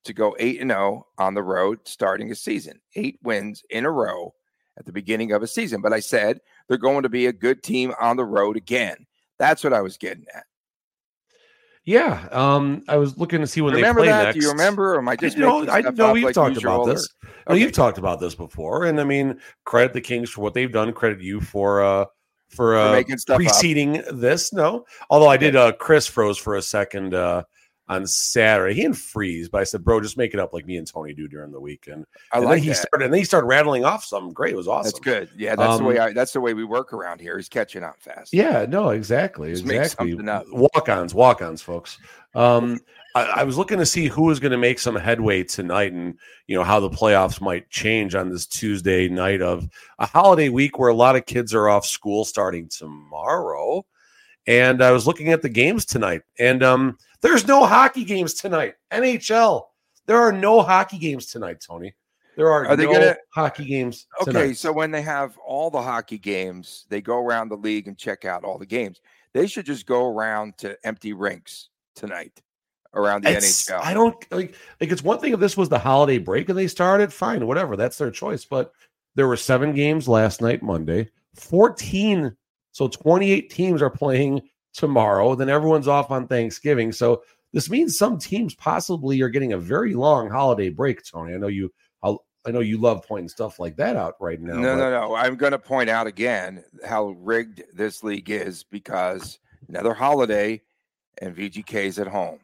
to 0.03 0.13
go 0.13 0.35
eight 0.39 0.61
and 0.61 0.71
zero 0.71 1.07
on 1.17 1.33
the 1.33 1.43
road 1.43 1.79
starting 1.85 2.31
a 2.31 2.35
season. 2.35 2.81
Eight 2.95 3.19
wins 3.23 3.63
in 3.69 3.85
a 3.85 3.91
row 3.91 4.33
at 4.77 4.85
the 4.85 4.91
beginning 4.91 5.31
of 5.31 5.43
a 5.43 5.47
season. 5.47 5.81
But 5.81 5.93
I 5.93 5.99
said 5.99 6.39
they're 6.67 6.77
going 6.77 7.03
to 7.03 7.09
be 7.09 7.27
a 7.27 7.33
good 7.33 7.63
team 7.63 7.93
on 7.99 8.17
the 8.17 8.25
road 8.25 8.57
again. 8.57 9.05
That's 9.37 9.63
what 9.63 9.73
I 9.73 9.81
was 9.81 9.97
getting 9.97 10.25
at. 10.33 10.43
Yeah. 11.83 12.27
Um, 12.31 12.83
I 12.87 12.97
was 12.97 13.17
looking 13.17 13.41
to 13.41 13.47
see 13.47 13.61
when 13.61 13.73
remember 13.73 14.01
they 14.01 14.07
play 14.07 14.17
that? 14.17 14.23
next. 14.25 14.39
Do 14.39 14.45
you 14.45 14.51
remember? 14.51 14.93
Or 14.93 14.99
am 14.99 15.09
I 15.09 15.15
just 15.15 15.37
know, 15.37 15.61
making 15.61 15.87
I 15.87 15.89
know 15.89 16.13
we've 16.13 16.25
like 16.25 16.35
talked 16.35 16.57
about 16.57 16.85
this. 16.85 17.07
No, 17.49 17.55
you've 17.55 17.71
talked 17.71 17.97
about 17.97 18.19
this 18.19 18.35
before, 18.35 18.85
and 18.85 19.01
I 19.01 19.03
mean, 19.03 19.39
credit 19.65 19.93
the 19.93 20.01
Kings 20.01 20.29
for 20.29 20.41
what 20.41 20.53
they've 20.53 20.71
done. 20.71 20.93
Credit 20.93 21.21
you 21.21 21.41
for 21.41 21.81
uh 21.81 22.05
for 22.49 22.77
uh 22.77 22.91
making 22.91 23.17
stuff 23.17 23.35
up. 23.35 23.41
preceding 23.41 24.03
this. 24.13 24.53
No, 24.53 24.85
although 25.09 25.27
I 25.27 25.37
did. 25.37 25.55
uh 25.55 25.71
Chris 25.73 26.05
froze 26.05 26.37
for 26.37 26.55
a 26.55 26.61
second 26.61 27.15
uh 27.15 27.43
on 27.91 28.07
Saturday. 28.07 28.73
He 28.73 28.81
didn't 28.81 28.95
freeze, 28.97 29.49
but 29.49 29.59
I 29.61 29.63
said, 29.65 29.83
"Bro, 29.83 30.01
just 30.01 30.17
make 30.17 30.33
it 30.33 30.39
up 30.39 30.53
like 30.53 30.65
me 30.65 30.77
and 30.77 30.87
Tony 30.87 31.13
do 31.13 31.27
during 31.27 31.51
the 31.51 31.59
weekend." 31.59 32.05
I 32.31 32.37
and 32.37 32.45
like 32.45 32.55
then 32.55 32.63
he 32.63 32.69
that. 32.69 32.75
started, 32.75 33.05
and 33.05 33.13
then 33.13 33.19
he 33.19 33.25
started 33.25 33.47
rattling 33.47 33.83
off 33.83 34.05
something 34.05 34.31
great. 34.33 34.53
It 34.53 34.57
was 34.57 34.67
awesome. 34.67 34.91
That's 34.91 34.99
good. 34.99 35.29
Yeah, 35.37 35.55
that's 35.55 35.77
the 35.77 35.83
way 35.83 35.97
Um, 35.97 36.09
I. 36.09 36.13
That's 36.13 36.31
the 36.31 36.39
way 36.41 36.53
we 36.53 36.63
work 36.63 36.93
around 36.93 37.19
here. 37.19 37.35
He's 37.37 37.49
catching 37.49 37.83
up 37.83 37.95
fast. 37.99 38.33
Yeah, 38.33 38.65
no, 38.67 38.89
exactly, 38.89 39.51
Just 39.51 39.65
exactly. 39.65 40.15
Walk-ons, 40.51 41.13
walk-ons, 41.13 41.61
folks. 41.61 41.97
Um, 42.33 42.79
I, 43.13 43.23
I 43.23 43.43
was 43.43 43.57
looking 43.57 43.79
to 43.79 43.85
see 43.85 44.07
who 44.07 44.23
was 44.23 44.39
going 44.39 44.53
to 44.53 44.57
make 44.57 44.79
some 44.79 44.95
headway 44.95 45.43
tonight, 45.43 45.91
and 45.91 46.17
you 46.47 46.55
know 46.55 46.63
how 46.63 46.79
the 46.79 46.89
playoffs 46.89 47.41
might 47.41 47.69
change 47.69 48.15
on 48.15 48.29
this 48.29 48.47
Tuesday 48.47 49.09
night 49.09 49.41
of 49.41 49.67
a 49.99 50.05
holiday 50.05 50.47
week 50.47 50.79
where 50.79 50.89
a 50.89 50.95
lot 50.95 51.17
of 51.17 51.25
kids 51.25 51.53
are 51.53 51.67
off 51.67 51.85
school 51.85 52.23
starting 52.23 52.69
tomorrow. 52.69 53.85
And 54.47 54.83
I 54.83 54.91
was 54.91 55.05
looking 55.05 55.29
at 55.29 55.41
the 55.41 55.49
games 55.49 55.85
tonight, 55.85 56.21
and 56.39 56.63
um, 56.63 56.97
there's 57.21 57.47
no 57.47 57.65
hockey 57.65 58.03
games 58.03 58.33
tonight. 58.33 58.73
NHL, 58.91 59.63
there 60.07 60.17
are 60.17 60.31
no 60.31 60.61
hockey 60.61 60.97
games 60.97 61.27
tonight, 61.27 61.63
Tony. 61.65 61.93
There 62.37 62.49
are, 62.49 62.65
Are 62.65 62.75
they 62.75 62.85
no 62.85 62.93
gonna- 62.93 63.17
hockey 63.35 63.65
games 63.65 64.07
Okay, 64.25 64.53
so 64.53 64.71
when 64.71 64.89
they 64.89 65.01
have 65.01 65.37
all 65.39 65.69
the 65.69 65.81
hockey 65.81 66.17
games, 66.17 66.85
they 66.89 67.01
go 67.01 67.17
around 67.17 67.49
the 67.49 67.57
league 67.57 67.87
and 67.87 67.97
check 67.97 68.25
out 68.25 68.43
all 68.43 68.57
the 68.57 68.65
games. 68.65 68.99
They 69.33 69.47
should 69.47 69.65
just 69.65 69.85
go 69.85 70.07
around 70.07 70.57
to 70.59 70.75
empty 70.85 71.13
rinks 71.13 71.69
tonight 71.95 72.41
around 72.93 73.23
the 73.25 73.29
It's- 73.31 73.67
NHL. 73.69 73.81
I 73.83 73.93
don't 73.93 74.15
like 74.31 74.55
like 74.79 74.91
it's 74.91 75.03
one 75.03 75.19
thing 75.19 75.33
if 75.33 75.39
this 75.39 75.55
was 75.57 75.69
the 75.69 75.77
holiday 75.77 76.17
break 76.17 76.49
and 76.49 76.57
they 76.57 76.67
started, 76.67 77.13
fine, 77.13 77.45
whatever. 77.45 77.75
That's 77.75 77.97
their 77.97 78.11
choice. 78.11 78.43
But 78.45 78.71
there 79.15 79.27
were 79.27 79.37
seven 79.37 79.73
games 79.73 80.07
last 80.07 80.41
night, 80.41 80.63
Monday, 80.63 81.09
14. 81.35 82.35
So 82.71 82.87
28 82.87 83.49
teams 83.49 83.81
are 83.81 83.89
playing 83.89 84.41
tomorrow. 84.73 85.35
Then 85.35 85.49
everyone's 85.49 85.87
off 85.87 86.11
on 86.11 86.27
Thanksgiving. 86.27 86.91
So 86.91 87.23
this 87.53 87.69
means 87.69 87.97
some 87.97 88.17
teams 88.17 88.55
possibly 88.55 89.21
are 89.21 89.29
getting 89.29 89.53
a 89.53 89.57
very 89.57 89.93
long 89.93 90.29
holiday 90.29 90.69
break, 90.69 91.03
Tony. 91.03 91.33
I 91.33 91.37
know 91.37 91.47
you 91.47 91.71
I'll, 92.03 92.25
I 92.45 92.51
know 92.51 92.61
you 92.61 92.77
love 92.77 93.03
pointing 93.07 93.29
stuff 93.29 93.59
like 93.59 93.75
that 93.75 93.95
out 93.95 94.15
right 94.19 94.39
now. 94.41 94.53
No, 94.55 94.75
but- 94.75 94.89
no, 94.89 94.89
no. 94.89 95.15
I'm 95.15 95.35
going 95.35 95.51
to 95.51 95.59
point 95.59 95.89
out 95.89 96.07
again 96.07 96.63
how 96.85 97.09
rigged 97.19 97.61
this 97.73 98.03
league 98.03 98.29
is 98.29 98.63
because 98.63 99.39
another 99.67 99.93
holiday 99.93 100.61
and 101.21 101.35
VGK's 101.35 101.99
at 101.99 102.07
home. 102.07 102.39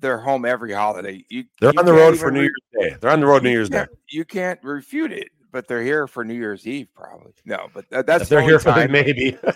They're 0.00 0.18
home 0.18 0.44
every 0.44 0.72
holiday. 0.72 1.24
You, 1.28 1.44
They're 1.60 1.72
you 1.72 1.78
on 1.78 1.84
the 1.86 1.92
road 1.92 2.18
for 2.18 2.32
New 2.32 2.40
Year's 2.40 2.54
Day. 2.76 2.96
They're 3.00 3.10
on 3.10 3.20
the 3.20 3.26
road 3.26 3.44
New 3.44 3.50
Year's 3.50 3.68
Day. 3.68 3.86
You 4.08 4.24
can't 4.24 4.58
refute 4.64 5.12
it, 5.12 5.28
but 5.52 5.66
they're 5.68 5.82
here 5.82 6.06
for 6.06 6.24
New 6.24 6.34
Year's 6.34 6.66
Eve, 6.66 6.88
probably. 6.94 7.32
No, 7.44 7.68
but 7.74 7.88
that, 7.90 8.06
that's 8.06 8.24
If 8.24 8.28
they're 8.28 8.40
the 8.40 8.46
here 8.46 8.58
for 8.58 8.70
time. 8.70 8.92
maybe. 8.92 9.36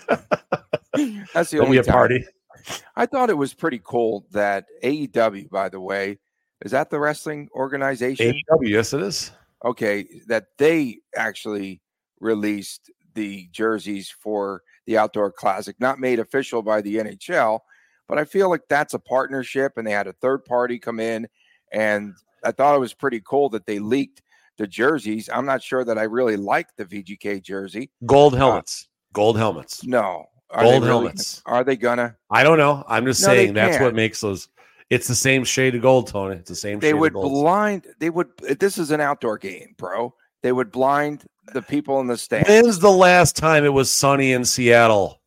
That's 1.33 1.49
the 1.51 1.57
It'll 1.57 1.65
only 1.65 1.77
a 1.77 1.83
time. 1.83 1.93
party. 1.93 2.25
I 2.95 3.05
thought 3.05 3.29
it 3.29 3.37
was 3.37 3.53
pretty 3.53 3.81
cool 3.83 4.25
that 4.31 4.65
AEW, 4.83 5.49
by 5.49 5.67
the 5.69 5.79
way, 5.81 6.19
is 6.63 6.71
that 6.71 6.89
the 6.89 6.99
wrestling 6.99 7.49
organization? 7.53 8.31
AEW, 8.33 8.69
yes, 8.69 8.93
it 8.93 9.01
is. 9.01 9.31
okay, 9.65 10.05
that 10.27 10.45
they 10.57 10.99
actually 11.15 11.81
released 12.21 12.89
the 13.13 13.47
jerseys 13.51 14.09
for 14.09 14.61
the 14.85 14.97
outdoor 14.97 15.31
classic, 15.31 15.75
not 15.79 15.99
made 15.99 16.19
official 16.19 16.61
by 16.61 16.81
the 16.81 16.95
NHL, 16.95 17.59
but 18.07 18.17
I 18.17 18.23
feel 18.23 18.49
like 18.49 18.61
that's 18.69 18.93
a 18.93 18.99
partnership 18.99 19.73
and 19.77 19.85
they 19.85 19.91
had 19.91 20.07
a 20.07 20.13
third 20.13 20.45
party 20.45 20.79
come 20.79 20.99
in 20.99 21.27
and 21.73 22.13
I 22.43 22.51
thought 22.51 22.75
it 22.75 22.79
was 22.79 22.93
pretty 22.93 23.21
cool 23.25 23.49
that 23.49 23.65
they 23.65 23.79
leaked 23.79 24.21
the 24.57 24.67
jerseys. 24.67 25.29
I'm 25.31 25.45
not 25.45 25.61
sure 25.63 25.83
that 25.85 25.97
I 25.97 26.03
really 26.03 26.37
like 26.37 26.67
the 26.77 26.85
VGK 26.85 27.41
jersey. 27.43 27.91
Gold 28.05 28.33
uh, 28.35 28.37
helmets. 28.37 28.87
Gold 29.13 29.37
helmets. 29.37 29.83
No. 29.85 30.25
Are 30.49 30.63
they 30.63 30.69
Gold 30.71 30.83
really- 30.83 30.87
helmets. 30.93 31.41
Are 31.45 31.63
they 31.63 31.75
gonna? 31.75 32.15
I 32.29 32.43
don't 32.43 32.57
know. 32.57 32.83
I'm 32.87 33.05
just 33.05 33.21
No, 33.21 33.27
saying 33.27 33.53
that's 33.53 33.79
what 33.81 33.95
makes 33.95 34.21
those. 34.21 34.47
It's 34.89 35.07
the 35.07 35.15
same 35.15 35.43
shade 35.43 35.73
of 35.75 35.81
gold, 35.81 36.07
Tony. 36.07 36.35
It's 36.35 36.49
the 36.49 36.55
same. 36.55 36.79
They 36.79 36.89
shade 36.89 36.93
would 36.93 37.11
of 37.15 37.21
gold. 37.23 37.31
blind. 37.33 37.87
They 37.99 38.09
would. 38.11 38.27
This 38.59 38.77
is 38.77 38.91
an 38.91 39.01
outdoor 39.01 39.37
game, 39.39 39.73
bro. 39.77 40.13
They 40.43 40.51
would 40.51 40.71
blind 40.71 41.25
the 41.53 41.61
people 41.63 41.99
in 42.01 42.07
the 42.07 42.17
stands. 42.17 42.47
When's 42.47 42.77
the 42.79 42.91
last 42.91 43.35
time 43.35 43.65
it 43.65 43.73
was 43.73 43.89
sunny 43.89 44.31
in 44.33 44.45
Seattle? 44.45 45.19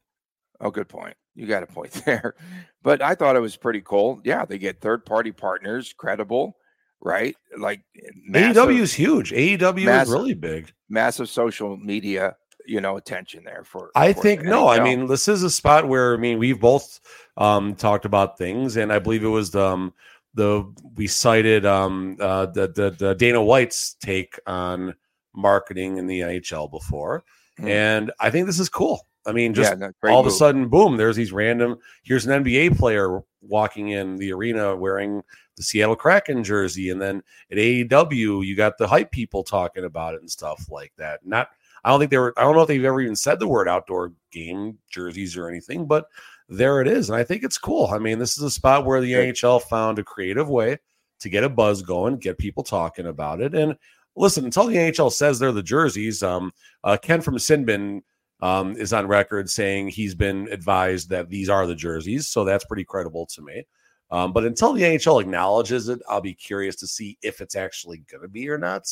Oh, 0.61 0.71
good 0.71 0.89
point. 0.89 1.17
You 1.35 1.47
got 1.47 1.65
a 1.65 1.67
point 1.67 1.91
there. 2.07 2.35
But 2.83 3.03
I 3.03 3.17
thought 3.17 3.35
it 3.35 3.41
was 3.41 3.57
pretty 3.57 3.81
cool. 3.85 4.21
Yeah, 4.25 4.45
they 4.45 4.59
get 4.59 4.81
third 4.81 5.05
party 5.05 5.33
partners, 5.33 5.93
credible, 5.93 6.57
right? 7.01 7.37
Like 7.57 7.83
massive, 8.27 8.57
AEW 8.69 8.81
is 8.81 8.93
huge. 8.95 9.33
AEW 9.33 9.85
massive- 9.85 10.09
is 10.15 10.15
really 10.21 10.35
big. 10.35 10.73
massive 10.89 11.29
social 11.29 11.77
media, 11.77 12.37
you 12.67 12.81
know, 12.81 12.97
attention 12.97 13.45
there 13.45 13.65
for. 13.65 13.91
I 13.95 14.13
for 14.13 14.23
think 14.23 14.43
no. 14.43 14.69
I 14.69 14.81
mean, 14.83 15.07
this 15.07 15.29
is 15.29 15.43
a 15.43 15.51
spot 15.51 15.89
where 15.89 16.15
I 16.15 16.17
mean 16.19 16.39
we've 16.39 16.61
both 16.61 17.01
um, 17.37 17.75
talked 17.75 18.05
about 18.05 18.39
things, 18.39 18.77
and 18.77 18.93
I 18.93 18.99
believe 18.99 19.25
it 19.25 19.29
was 19.29 19.51
the 19.51 19.65
um, 19.65 19.95
the 20.35 20.65
we 20.97 21.07
cited 21.07 21.65
um, 21.67 22.17
uh, 22.21 22.47
the, 22.47 22.69
the 22.69 22.91
the 22.91 23.15
Dana 23.15 23.43
White's 23.43 23.95
take 23.95 24.39
on 24.47 24.95
marketing 25.35 25.99
in 25.99 26.07
the 26.07 26.21
NHL 26.21 26.71
before, 26.71 27.25
Hmm. 27.59 27.69
and 27.69 28.13
I 28.21 28.31
think 28.31 28.47
this 28.47 28.59
is 28.61 28.69
cool. 28.69 29.07
I 29.29 29.33
mean, 29.33 29.53
just 29.53 29.71
yeah, 29.73 29.93
no, 30.03 30.11
all 30.11 30.21
of 30.21 30.27
a 30.27 30.31
sudden, 30.31 30.69
boom, 30.69 30.97
there's 30.97 31.17
these 31.17 31.33
random. 31.33 31.77
Here's 32.03 32.27
an 32.27 32.43
NBA 32.43 32.79
player 32.79 33.21
walking 33.43 33.91
in 33.91 34.17
the 34.17 34.33
arena 34.33 34.75
wearing 34.75 35.23
the 35.57 35.63
Seattle 35.63 35.97
Kraken 35.97 36.43
jersey. 36.43 36.89
And 36.89 37.01
then 37.01 37.23
at 37.51 37.59
AEW, 37.59 38.47
you 38.47 38.57
got 38.57 38.79
the 38.79 38.89
hype 38.89 39.11
people 39.11 39.45
talking 39.45 39.85
about 39.85 40.15
it 40.15 40.21
and 40.21 40.31
stuff 40.31 40.67
like 40.71 40.93
that. 40.97 41.21
Not, 41.27 41.51
I 41.85 41.91
don't 41.91 41.99
think 41.99 42.11
they 42.11 42.19
were, 42.19 42.33
I 42.39 42.43
don't 42.43 42.57
know 42.57 42.63
if 42.63 42.69
they've 42.69 42.85
ever 42.85 43.03
even 43.03 43.17
said 43.17 43.39
the 43.39 43.49
word 43.49 43.69
outdoor 43.69 44.13
game 44.33 44.79
jerseys 44.89 45.37
or 45.37 45.49
anything, 45.49 45.87
but 45.87 46.07
there 46.49 46.81
it 46.81 46.89
is. 46.89 47.11
And 47.11 47.19
I 47.19 47.25
think 47.25 47.45
it's 47.45 47.59
cool. 47.59 47.89
I 47.89 47.99
mean, 47.99 48.19
this 48.19 48.39
is 48.39 48.43
a 48.43 48.51
spot 48.51 48.87
where 48.87 49.03
the 49.03 49.13
NHL 49.13 49.63
found 49.63 49.99
a 49.99 50.05
creative 50.05 50.49
way 50.49 50.79
to 51.21 51.29
get 51.29 51.45
a 51.45 51.49
buzz 51.49 51.83
going, 51.83 52.17
get 52.17 52.39
people 52.39 52.63
talking 52.63 53.07
about 53.07 53.43
it. 53.43 53.55
And 53.55 53.77
listen, 54.17 54.45
until 54.45 54.67
the 54.67 54.77
NHL 54.77 55.13
says 55.13 55.39
they're 55.39 55.53
the 55.53 55.63
jerseys, 55.63 56.23
um, 56.23 56.53
uh, 56.85 56.97
Ken 56.97 57.21
from 57.21 57.37
Sinbin 57.37 58.03
um, 58.41 58.77
is 58.77 58.93
on 58.93 59.07
record 59.07 59.51
saying 59.51 59.89
he's 59.89 60.15
been 60.15 60.49
advised 60.51 61.11
that 61.11 61.29
these 61.29 61.49
are 61.49 61.67
the 61.67 61.75
jerseys. 61.75 62.29
So 62.29 62.45
that's 62.45 62.65
pretty 62.65 62.85
credible 62.85 63.27
to 63.27 63.43
me. 63.43 63.65
Um, 64.11 64.33
but 64.33 64.45
until 64.45 64.73
the 64.73 64.83
NHL 64.83 65.21
acknowledges 65.21 65.89
it, 65.89 66.01
I'll 66.09 66.21
be 66.21 66.35
curious 66.35 66.77
to 66.77 66.87
see 66.87 67.19
if 67.23 67.41
it's 67.41 67.57
actually 67.57 67.99
going 68.11 68.23
to 68.23 68.29
be 68.29 68.49
or 68.49 68.57
not. 68.59 68.87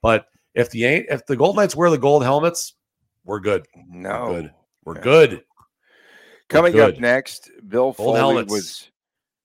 But 0.00 0.26
if 0.54 0.70
the 0.70 0.84
if 0.84 1.26
the 1.26 1.36
Gold 1.36 1.56
Knights 1.56 1.76
wear 1.76 1.90
the 1.90 1.98
gold 1.98 2.22
helmets, 2.22 2.74
we're 3.24 3.40
good. 3.40 3.66
no. 3.88 4.28
good. 4.28 4.54
We're 4.84 4.96
Yeah. 4.96 5.02
good. 5.02 5.44
Coming 6.48 6.72
good. 6.72 6.94
up 6.94 7.00
next, 7.00 7.50
Bill 7.68 7.92
Gold 7.92 7.96
Foley 7.96 8.18
helmets. 8.18 8.50
was 8.50 8.90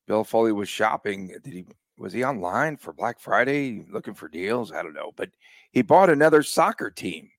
Bill 0.08 0.24
Foley 0.24 0.52
was 0.52 0.70
shopping. 0.70 1.28
Did 1.44 1.54
he 1.54 1.66
was 1.98 2.14
he 2.14 2.24
online 2.24 2.78
for 2.78 2.94
Black 2.94 3.20
Friday 3.20 3.86
looking 3.90 4.14
for 4.14 4.28
deals? 4.28 4.72
I 4.72 4.82
don't 4.84 4.94
know, 4.94 5.12
but 5.16 5.30
he 5.72 5.82
bought 5.82 6.10
another 6.10 6.44
soccer 6.44 6.90
team 6.90 7.30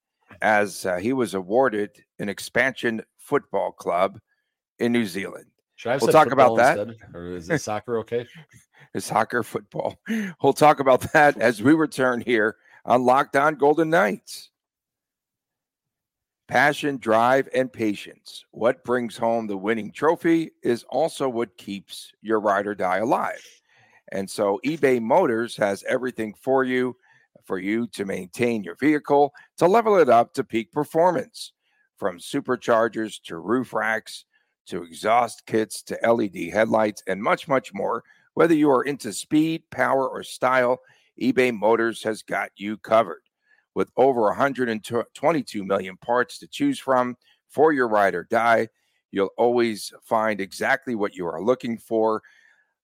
as 0.42 0.86
uh, 0.86 0.96
he 0.96 1.12
was 1.12 1.34
awarded 1.34 1.90
an 2.18 2.28
expansion 2.28 3.02
football 3.18 3.72
club 3.72 4.18
in 4.78 4.92
New 4.92 5.06
Zealand. 5.06 5.46
Should 5.76 5.90
I 5.90 5.92
have 5.92 6.02
We'll 6.02 6.12
talk 6.12 6.32
about 6.32 6.56
that. 6.56 6.78
instead? 6.78 7.14
or 7.14 7.36
is 7.36 7.48
it 7.50 7.60
soccer 7.60 7.98
okay? 7.98 8.26
Is 8.94 9.04
soccer 9.04 9.42
football? 9.42 9.96
We'll 10.42 10.54
talk 10.54 10.80
about 10.80 11.12
that 11.12 11.36
as 11.38 11.62
we 11.62 11.74
return 11.74 12.22
here 12.22 12.56
on 12.86 13.04
Locked 13.04 13.36
On 13.36 13.54
Golden 13.54 13.90
Knights. 13.90 14.50
Passion, 16.48 16.96
drive, 16.96 17.48
and 17.54 17.70
patience. 17.70 18.46
What 18.50 18.82
brings 18.84 19.16
home 19.18 19.46
the 19.46 19.58
winning 19.58 19.92
trophy 19.92 20.52
is 20.62 20.84
also 20.84 21.28
what 21.28 21.58
keeps 21.58 22.12
your 22.22 22.40
ride 22.40 22.66
or 22.66 22.74
die 22.74 22.98
alive. 22.98 23.44
And 24.10 24.28
so 24.28 24.58
eBay 24.64 25.02
Motors 25.02 25.54
has 25.58 25.84
everything 25.86 26.32
for 26.32 26.64
you 26.64 26.96
for 27.48 27.58
you 27.58 27.86
to 27.88 28.04
maintain 28.04 28.62
your 28.62 28.76
vehicle, 28.76 29.32
to 29.56 29.66
level 29.66 29.96
it 29.96 30.10
up 30.10 30.34
to 30.34 30.44
peak 30.44 30.70
performance. 30.70 31.52
From 31.96 32.18
superchargers 32.18 33.20
to 33.24 33.38
roof 33.38 33.72
racks 33.72 34.26
to 34.66 34.82
exhaust 34.82 35.46
kits 35.46 35.82
to 35.84 35.98
LED 36.06 36.52
headlights 36.52 37.02
and 37.06 37.22
much, 37.22 37.48
much 37.48 37.72
more. 37.72 38.04
Whether 38.34 38.54
you 38.54 38.70
are 38.70 38.84
into 38.84 39.12
speed, 39.14 39.62
power, 39.70 40.06
or 40.06 40.22
style, 40.22 40.78
eBay 41.20 41.52
Motors 41.58 42.02
has 42.02 42.22
got 42.22 42.50
you 42.54 42.76
covered 42.76 43.22
with 43.74 43.90
over 43.96 44.22
122 44.22 45.64
million 45.64 45.96
parts 45.96 46.38
to 46.38 46.46
choose 46.46 46.78
from 46.78 47.16
for 47.48 47.72
your 47.72 47.88
ride 47.88 48.14
or 48.14 48.24
die. 48.24 48.68
You'll 49.10 49.30
always 49.38 49.92
find 50.04 50.40
exactly 50.40 50.94
what 50.94 51.16
you 51.16 51.26
are 51.26 51.42
looking 51.42 51.78
for. 51.78 52.22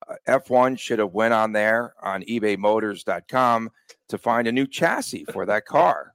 Uh, 0.09 0.15
F1 0.27 0.79
should 0.79 0.99
have 0.99 1.13
went 1.13 1.35
on 1.35 1.53
there 1.53 1.95
on 2.03 2.23
ebaymotors.com 2.23 3.71
to 4.09 4.19
find 4.19 4.47
a 4.47 4.53
new 4.53 4.67
chassis 4.67 5.25
for 5.33 5.47
that 5.47 5.67
car. 5.67 6.13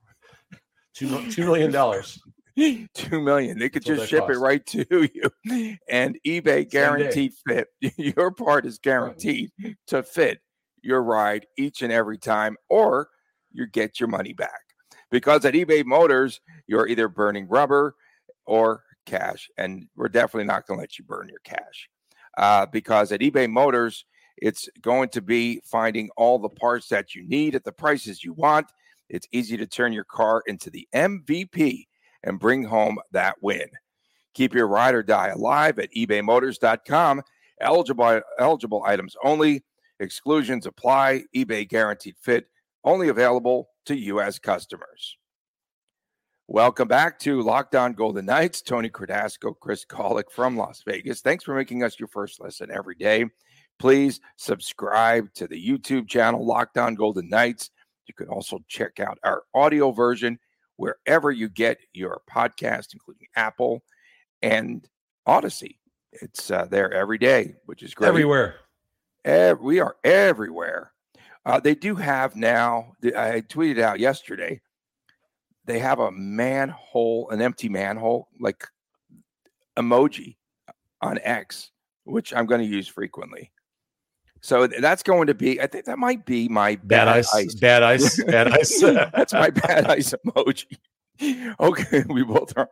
Two, 0.94 1.30
two 1.30 1.44
million 1.44 1.70
dollars. 1.70 2.20
Two 2.94 3.20
million. 3.20 3.58
They 3.58 3.68
could 3.68 3.84
just 3.84 4.08
ship 4.08 4.26
cost. 4.26 4.32
it 4.32 4.38
right 4.38 4.66
to 4.66 4.86
you. 5.14 5.78
And 5.88 6.18
eBay 6.26 6.68
guaranteed 6.68 7.32
fit. 7.46 7.68
Your 7.96 8.32
part 8.32 8.66
is 8.66 8.78
guaranteed 8.78 9.50
to 9.86 10.02
fit 10.02 10.40
your 10.82 11.02
ride 11.02 11.46
each 11.56 11.82
and 11.82 11.92
every 11.92 12.18
time, 12.18 12.56
or 12.68 13.08
you 13.52 13.66
get 13.66 14.00
your 14.00 14.08
money 14.08 14.32
back 14.32 14.60
because 15.10 15.44
at 15.44 15.54
eBay 15.54 15.84
Motors, 15.84 16.40
you're 16.66 16.86
either 16.86 17.08
burning 17.08 17.48
rubber 17.48 17.94
or 18.46 18.82
cash. 19.06 19.48
And 19.58 19.88
we're 19.96 20.08
definitely 20.08 20.46
not 20.46 20.66
going 20.66 20.78
to 20.78 20.82
let 20.82 20.98
you 20.98 21.04
burn 21.04 21.28
your 21.28 21.40
cash 21.44 21.88
uh, 22.38 22.66
because 22.66 23.12
at 23.12 23.20
eBay 23.20 23.48
Motors, 23.48 24.04
it's 24.36 24.68
going 24.80 25.08
to 25.10 25.20
be 25.20 25.60
finding 25.64 26.10
all 26.16 26.38
the 26.38 26.48
parts 26.48 26.88
that 26.88 27.14
you 27.14 27.26
need 27.26 27.54
at 27.54 27.64
the 27.64 27.72
prices 27.72 28.24
you 28.24 28.32
want. 28.32 28.66
It's 29.08 29.28
easy 29.32 29.56
to 29.56 29.66
turn 29.66 29.92
your 29.92 30.04
car 30.04 30.42
into 30.46 30.70
the 30.70 30.88
MVP 30.94 31.86
and 32.22 32.38
bring 32.38 32.64
home 32.64 32.98
that 33.12 33.36
win. 33.42 33.68
Keep 34.34 34.54
your 34.54 34.68
ride 34.68 34.94
or 34.94 35.02
die 35.02 35.28
alive 35.28 35.78
at 35.78 35.92
ebaymotors.com. 35.96 37.22
Eligible 37.60 38.22
eligible 38.38 38.82
items 38.86 39.16
only. 39.24 39.64
Exclusions 39.98 40.66
apply. 40.66 41.24
eBay 41.36 41.68
guaranteed 41.68 42.16
fit 42.20 42.46
only 42.84 43.08
available 43.08 43.68
to 43.86 43.96
U.S. 43.96 44.38
customers. 44.38 45.16
Welcome 46.48 46.88
back 46.88 47.18
to 47.20 47.42
Locked 47.42 47.76
On 47.76 47.92
Golden 47.92 48.26
Knights. 48.26 48.62
Tony 48.62 48.88
Cardasco, 48.88 49.54
Chris 49.60 49.84
Gawlik 49.84 50.30
from 50.32 50.56
Las 50.56 50.82
Vegas. 50.84 51.20
Thanks 51.20 51.44
for 51.44 51.54
making 51.54 51.84
us 51.84 51.98
your 52.00 52.08
first 52.08 52.40
listen 52.40 52.70
every 52.72 52.96
day. 52.96 53.26
Please 53.80 54.20
subscribe 54.36 55.32
to 55.32 55.46
the 55.46 55.56
YouTube 55.56 56.06
channel, 56.06 56.44
Locked 56.44 56.76
On 56.76 56.94
Golden 56.94 57.30
Knights. 57.30 57.70
You 58.06 58.12
can 58.12 58.28
also 58.28 58.58
check 58.68 59.00
out 59.00 59.18
our 59.24 59.44
audio 59.54 59.90
version 59.90 60.38
wherever 60.76 61.30
you 61.30 61.48
get 61.48 61.78
your 61.94 62.20
podcast, 62.30 62.92
including 62.92 63.28
Apple 63.36 63.82
and 64.42 64.86
Odyssey. 65.24 65.80
It's 66.12 66.50
uh, 66.50 66.66
there 66.66 66.92
every 66.92 67.16
day, 67.16 67.54
which 67.64 67.82
is 67.82 67.94
great. 67.94 68.08
Everywhere. 68.08 68.56
we 69.62 69.80
are 69.80 69.96
everywhere. 70.04 70.92
Uh, 71.46 71.58
they 71.58 71.74
do 71.74 71.94
have 71.94 72.36
now, 72.36 72.92
I 73.02 73.40
tweeted 73.48 73.80
out 73.80 73.98
yesterday, 73.98 74.60
they 75.64 75.78
have 75.78 76.00
a 76.00 76.12
manhole, 76.12 77.30
an 77.30 77.40
empty 77.40 77.70
manhole, 77.70 78.28
like 78.38 78.66
emoji 79.78 80.36
on 81.00 81.18
X, 81.22 81.70
which 82.04 82.34
I'm 82.34 82.44
going 82.44 82.60
to 82.60 82.66
use 82.66 82.86
frequently. 82.86 83.50
So 84.42 84.66
that's 84.66 85.02
going 85.02 85.26
to 85.26 85.34
be, 85.34 85.60
I 85.60 85.66
think 85.66 85.84
that 85.84 85.98
might 85.98 86.24
be 86.24 86.48
my 86.48 86.76
bad, 86.76 86.86
bad 86.86 87.08
ice, 87.08 87.34
ice, 87.34 87.54
Bad 87.54 87.82
ice. 87.82 88.24
Bad 88.24 88.48
ice. 88.52 88.80
that's 88.80 89.32
my 89.32 89.50
bad 89.50 89.86
ice 89.86 90.14
emoji. 90.26 90.76
Okay. 91.60 92.02
We 92.08 92.22
both 92.24 92.56
are. 92.56 92.70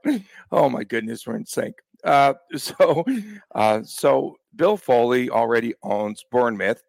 Oh 0.50 0.70
my 0.70 0.82
goodness. 0.82 1.26
We're 1.26 1.36
in 1.36 1.44
sync. 1.44 1.74
Uh, 2.02 2.32
so, 2.56 3.04
uh, 3.54 3.82
so 3.82 4.36
Bill 4.56 4.78
Foley 4.78 5.28
already 5.28 5.74
owns 5.82 6.24
Bournemouth. 6.30 6.82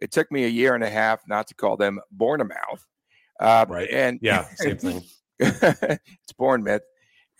It 0.00 0.12
took 0.12 0.30
me 0.30 0.44
a 0.44 0.48
year 0.48 0.76
and 0.76 0.84
a 0.84 0.88
half 0.88 1.26
not 1.26 1.48
to 1.48 1.54
call 1.54 1.76
them 1.76 1.98
Bournemouth. 2.12 2.86
Uh, 3.40 3.66
right. 3.68 3.88
And 3.90 4.20
yeah, 4.22 4.46
same 4.54 4.76
thing. 4.76 5.02
it's 5.40 6.32
Bournemouth. 6.38 6.82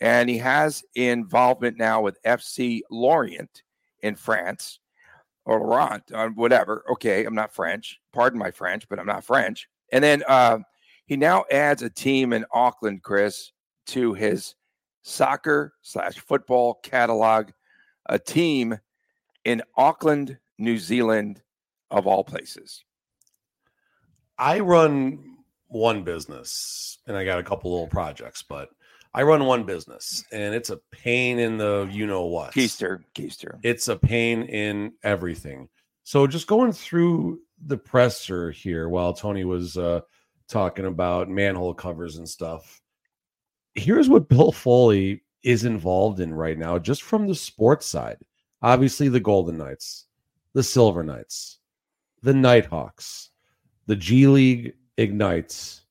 And 0.01 0.29
he 0.29 0.39
has 0.39 0.83
involvement 0.95 1.77
now 1.77 2.01
with 2.01 2.21
FC 2.23 2.81
Lorient 2.91 3.63
in 4.01 4.15
France 4.15 4.79
or 5.45 5.59
Laurent, 5.59 6.03
uh, 6.13 6.29
whatever. 6.29 6.83
Okay, 6.91 7.25
I'm 7.25 7.35
not 7.35 7.53
French. 7.53 7.99
Pardon 8.13 8.39
my 8.39 8.51
French, 8.51 8.87
but 8.87 8.99
I'm 8.99 9.05
not 9.05 9.23
French. 9.23 9.67
And 9.91 10.03
then 10.03 10.23
uh, 10.27 10.59
he 11.05 11.17
now 11.17 11.45
adds 11.51 11.81
a 11.81 11.89
team 11.89 12.33
in 12.33 12.45
Auckland, 12.53 13.03
Chris, 13.03 13.51
to 13.87 14.13
his 14.13 14.55
soccer 15.01 15.73
slash 15.81 16.17
football 16.19 16.79
catalog, 16.83 17.49
a 18.07 18.17
team 18.17 18.77
in 19.43 19.61
Auckland, 19.75 20.37
New 20.57 20.77
Zealand, 20.77 21.41
of 21.93 22.07
all 22.07 22.23
places? 22.23 22.83
I 24.37 24.59
run 24.59 25.37
one 25.67 26.03
business 26.03 26.97
and 27.07 27.15
I 27.15 27.23
got 27.23 27.39
a 27.39 27.43
couple 27.43 27.71
little 27.71 27.87
projects, 27.87 28.41
but 28.41 28.69
I 29.13 29.23
run 29.23 29.45
one 29.45 29.63
business 29.63 30.23
and 30.31 30.55
it's 30.55 30.69
a 30.69 30.79
pain 30.91 31.39
in 31.39 31.57
the 31.57 31.87
you 31.91 32.07
know 32.07 32.25
what. 32.25 32.53
Keister, 32.53 33.03
Keister. 33.13 33.59
It's 33.63 33.87
a 33.87 33.95
pain 33.95 34.43
in 34.43 34.93
everything. 35.03 35.69
So 36.03 36.27
just 36.27 36.47
going 36.47 36.73
through 36.73 37.39
the 37.65 37.77
presser 37.77 38.51
here 38.51 38.89
while 38.89 39.13
Tony 39.13 39.45
was 39.45 39.77
uh, 39.77 40.01
talking 40.47 40.85
about 40.85 41.29
manhole 41.29 41.73
covers 41.73 42.17
and 42.17 42.27
stuff. 42.27 42.81
Here's 43.75 44.09
what 44.09 44.29
Bill 44.29 44.51
Foley 44.51 45.23
is 45.43 45.65
involved 45.65 46.19
in 46.19 46.33
right 46.33 46.57
now, 46.57 46.79
just 46.79 47.03
from 47.03 47.27
the 47.27 47.35
sports 47.35 47.85
side. 47.85 48.17
Obviously, 48.61 49.09
the 49.09 49.19
Golden 49.19 49.57
Knights, 49.57 50.05
the 50.53 50.63
Silver 50.63 51.03
Knights, 51.03 51.59
the 52.21 52.33
Knight 52.33 52.65
Hawks, 52.65 53.29
the 53.87 53.95
G 53.95 54.27
League 54.27 54.73
ignites. 54.97 55.82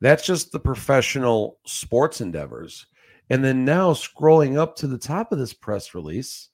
That's 0.00 0.24
just 0.24 0.52
the 0.52 0.60
professional 0.60 1.58
sports 1.66 2.20
endeavors. 2.20 2.86
And 3.28 3.44
then 3.44 3.64
now 3.64 3.92
scrolling 3.92 4.58
up 4.58 4.76
to 4.76 4.86
the 4.86 4.98
top 4.98 5.30
of 5.30 5.38
this 5.38 5.52
press 5.52 5.94
release, 5.94 6.48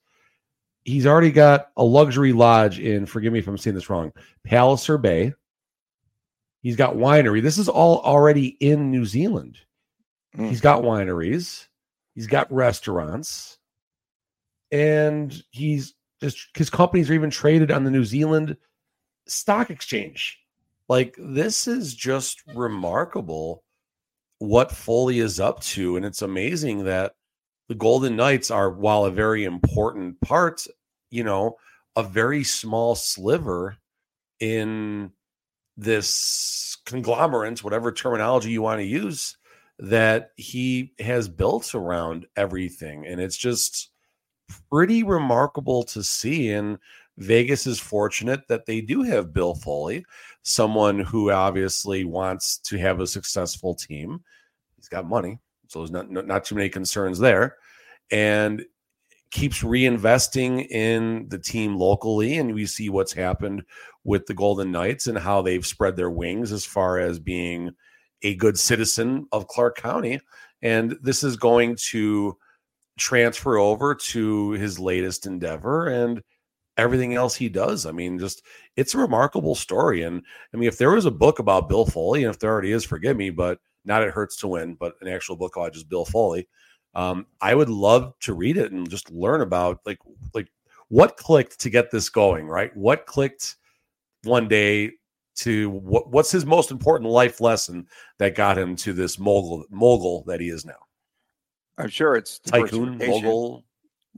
he's 0.83 1.07
already 1.07 1.31
got 1.31 1.69
a 1.75 1.83
luxury 1.83 2.33
lodge 2.33 2.79
in, 2.79 3.05
forgive 3.05 3.33
me 3.33 3.39
if 3.39 3.47
I'm 3.47 3.57
saying 3.57 3.75
this 3.75 3.89
wrong, 3.89 4.13
Palliser 4.45 4.97
Bay. 4.97 5.33
He's 6.61 6.75
got 6.75 6.95
winery. 6.95 7.41
This 7.41 7.57
is 7.57 7.69
all 7.69 7.99
already 8.01 8.47
in 8.59 8.91
New 8.91 9.05
Zealand. 9.05 9.57
Mm. 10.35 10.49
He's 10.49 10.61
got 10.61 10.83
wineries. 10.83 11.67
He's 12.13 12.27
got 12.27 12.51
restaurants. 12.51 13.57
And 14.71 15.41
he's 15.51 15.93
just 16.21 16.47
his 16.55 16.69
companies 16.69 17.09
are 17.09 17.13
even 17.13 17.29
traded 17.29 17.71
on 17.71 17.83
the 17.83 17.91
New 17.91 18.03
Zealand 18.03 18.57
stock 19.27 19.69
exchange. 19.69 20.39
Like 20.89 21.15
this 21.17 21.67
is 21.67 21.93
just 21.93 22.43
remarkable 22.55 23.63
what 24.39 24.71
Foley 24.71 25.19
is 25.19 25.39
up 25.39 25.61
to. 25.61 25.97
And 25.97 26.05
it's 26.05 26.21
amazing 26.21 26.85
that 26.85 27.13
the 27.67 27.75
Golden 27.75 28.15
Knights 28.15 28.51
are, 28.51 28.69
while 28.69 29.05
a 29.05 29.11
very 29.11 29.43
important 29.43 30.19
part, 30.21 30.65
you 31.09 31.23
know, 31.23 31.57
a 31.95 32.03
very 32.03 32.43
small 32.43 32.95
sliver 32.95 33.75
in 34.39 35.11
this 35.75 36.77
conglomerate, 36.85 37.63
whatever 37.63 37.91
terminology 37.91 38.51
you 38.51 38.61
want 38.61 38.79
to 38.79 38.85
use, 38.85 39.35
that 39.79 40.31
he 40.37 40.93
has 40.99 41.27
built 41.27 41.75
around 41.75 42.25
everything. 42.35 43.05
And 43.05 43.19
it's 43.19 43.37
just 43.37 43.89
pretty 44.71 45.03
remarkable 45.03 45.83
to 45.83 46.03
see. 46.03 46.51
And 46.51 46.77
Vegas 47.17 47.65
is 47.65 47.79
fortunate 47.79 48.47
that 48.47 48.65
they 48.65 48.81
do 48.81 49.01
have 49.01 49.33
Bill 49.33 49.55
Foley, 49.55 50.05
someone 50.43 50.99
who 50.99 51.31
obviously 51.31 52.03
wants 52.05 52.57
to 52.59 52.77
have 52.77 52.99
a 52.99 53.07
successful 53.07 53.73
team. 53.73 54.23
He's 54.75 54.87
got 54.87 55.07
money, 55.07 55.39
so 55.67 55.79
there's 55.79 55.91
not 55.91 56.11
not 56.11 56.45
too 56.45 56.55
many 56.55 56.69
concerns 56.69 57.17
there, 57.17 57.57
and 58.11 58.63
keeps 59.31 59.61
reinvesting 59.61 60.67
in 60.67 61.27
the 61.29 61.39
team 61.39 61.75
locally. 61.75 62.37
And 62.37 62.53
we 62.53 62.65
see 62.65 62.89
what's 62.89 63.13
happened 63.13 63.63
with 64.03 64.25
the 64.25 64.33
Golden 64.33 64.71
Knights 64.71 65.07
and 65.07 65.17
how 65.17 65.41
they've 65.41 65.65
spread 65.65 65.95
their 65.95 66.11
wings 66.11 66.51
as 66.51 66.65
far 66.65 66.99
as 66.99 67.19
being 67.19 67.71
a 68.21 68.35
good 68.35 68.57
citizen 68.57 69.27
of 69.31 69.47
Clark 69.47 69.75
County. 69.77 70.19
And 70.61 70.97
this 71.01 71.23
is 71.23 71.35
going 71.35 71.75
to 71.89 72.37
transfer 72.97 73.57
over 73.57 73.93
to 73.93 74.51
his 74.51 74.79
latest 74.79 75.25
endeavor 75.25 75.87
and 75.87 76.23
everything 76.77 77.15
else 77.15 77.35
he 77.35 77.49
does. 77.49 77.85
I 77.85 77.91
mean, 77.91 78.19
just 78.19 78.43
it's 78.75 78.93
a 78.93 78.99
remarkable 78.99 79.55
story. 79.55 80.03
And 80.03 80.21
I 80.53 80.57
mean, 80.57 80.67
if 80.67 80.77
there 80.77 80.91
was 80.91 81.05
a 81.05 81.11
book 81.11 81.39
about 81.39 81.69
Bill 81.69 81.85
Foley, 81.85 82.23
and 82.23 82.33
if 82.33 82.39
there 82.39 82.51
already 82.51 82.71
is, 82.71 82.85
forgive 82.85 83.17
me, 83.17 83.29
but 83.29 83.59
not 83.83 84.03
It 84.03 84.11
Hurts 84.11 84.37
to 84.37 84.47
Win, 84.47 84.75
but 84.75 84.95
an 85.01 85.07
actual 85.07 85.35
book 85.35 85.53
by 85.55 85.69
just 85.69 85.89
Bill 85.89 86.05
Foley. 86.05 86.47
Um, 86.93 87.25
I 87.41 87.55
would 87.55 87.69
love 87.69 88.13
to 88.21 88.33
read 88.33 88.57
it 88.57 88.71
and 88.71 88.89
just 88.89 89.11
learn 89.11 89.41
about 89.41 89.81
like 89.85 89.99
like 90.33 90.47
what 90.89 91.17
clicked 91.17 91.59
to 91.61 91.69
get 91.69 91.91
this 91.91 92.09
going, 92.09 92.47
right? 92.47 92.75
What 92.75 93.05
clicked 93.05 93.55
one 94.23 94.47
day 94.47 94.93
to 95.37 95.69
what 95.69 96.11
what's 96.11 96.31
his 96.31 96.45
most 96.45 96.71
important 96.71 97.09
life 97.09 97.39
lesson 97.39 97.87
that 98.19 98.35
got 98.35 98.57
him 98.57 98.75
to 98.77 98.93
this 98.93 99.19
mogul 99.19 99.65
mogul 99.69 100.23
that 100.27 100.39
he 100.39 100.49
is 100.49 100.65
now? 100.65 100.79
I'm 101.77 101.89
sure 101.89 102.15
it's 102.15 102.39
tycoon 102.39 102.97
mogul. 102.97 103.63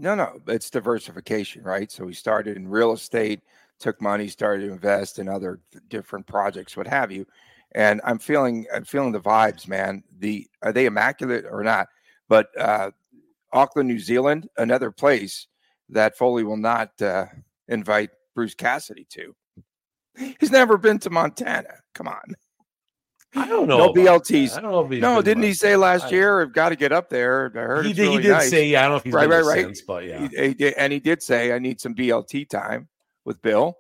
No, 0.02 0.16
no, 0.16 0.40
it's 0.48 0.70
diversification, 0.70 1.62
right? 1.62 1.92
So 1.92 2.08
he 2.08 2.14
started 2.14 2.56
in 2.56 2.70
real 2.70 2.94
estate, 2.94 3.42
took 3.80 4.02
money, 4.02 4.30
started 4.30 4.66
to 4.66 4.72
invest 4.72 5.20
in 5.20 5.28
other 5.28 5.60
different 5.90 6.26
projects, 6.26 6.78
what 6.78 6.88
have 6.88 7.12
you. 7.12 7.26
And 7.74 8.00
I'm 8.06 8.18
feeling, 8.18 8.66
I'm 8.74 8.86
feeling 8.86 9.12
the 9.12 9.20
vibes, 9.20 9.68
man. 9.68 10.04
The 10.20 10.48
are 10.62 10.72
they 10.72 10.86
immaculate 10.86 11.44
or 11.46 11.64
not? 11.64 11.88
But 12.30 12.48
uh, 12.58 12.92
Auckland, 13.52 13.90
New 13.90 14.00
Zealand, 14.00 14.50
another 14.58 14.90
place 14.90 15.48
that 15.90 16.18
Foley 16.18 16.46
will 16.46 16.58
not 16.58 17.00
uh, 17.02 17.26
invite 17.68 18.12
Bruce 18.34 18.56
Cassidy 18.56 19.06
to. 19.12 19.36
He's 20.40 20.52
never 20.52 20.78
been 20.78 21.00
to 21.00 21.10
Montana. 21.10 21.74
Come 21.94 22.08
on. 22.08 22.36
I 23.36 23.48
don't 23.48 23.68
know. 23.68 23.78
No 23.78 23.94
BLTs. 23.94 24.58
I 24.58 24.62
don't 24.62 24.72
know. 24.72 24.92
If 24.92 25.02
no, 25.02 25.22
didn't 25.22 25.44
he 25.44 25.54
say 25.54 25.76
last 25.76 26.06
I, 26.06 26.10
year? 26.10 26.42
I've 26.42 26.54
got 26.54 26.70
to 26.70 26.76
get 26.76 26.92
up 26.92 27.10
there. 27.10 27.52
I 27.56 27.60
heard 27.60 27.86
he 27.86 27.94
did. 27.94 28.02
Really 28.04 28.18
he 28.18 28.24
did 28.24 28.32
nice. 28.32 28.50
say, 28.50 28.68
"Yeah, 28.68 28.80
I 28.80 28.82
don't 28.84 28.92
know 28.92 28.98
if 28.98 29.04
he's 29.04 29.14
right, 29.14 29.30
right, 29.30 29.44
right." 29.44 29.66
Since, 29.66 29.82
but 29.82 30.06
yeah, 30.06 30.28
he, 30.28 30.56
he 30.58 30.76
and 30.76 30.92
he 30.92 31.00
did 31.00 31.22
say, 31.22 31.54
"I 31.54 31.60
need 31.60 31.80
some 31.80 31.94
BLT 31.94 32.50
time 32.50 32.88
with 33.26 33.40
Bill." 33.42 33.78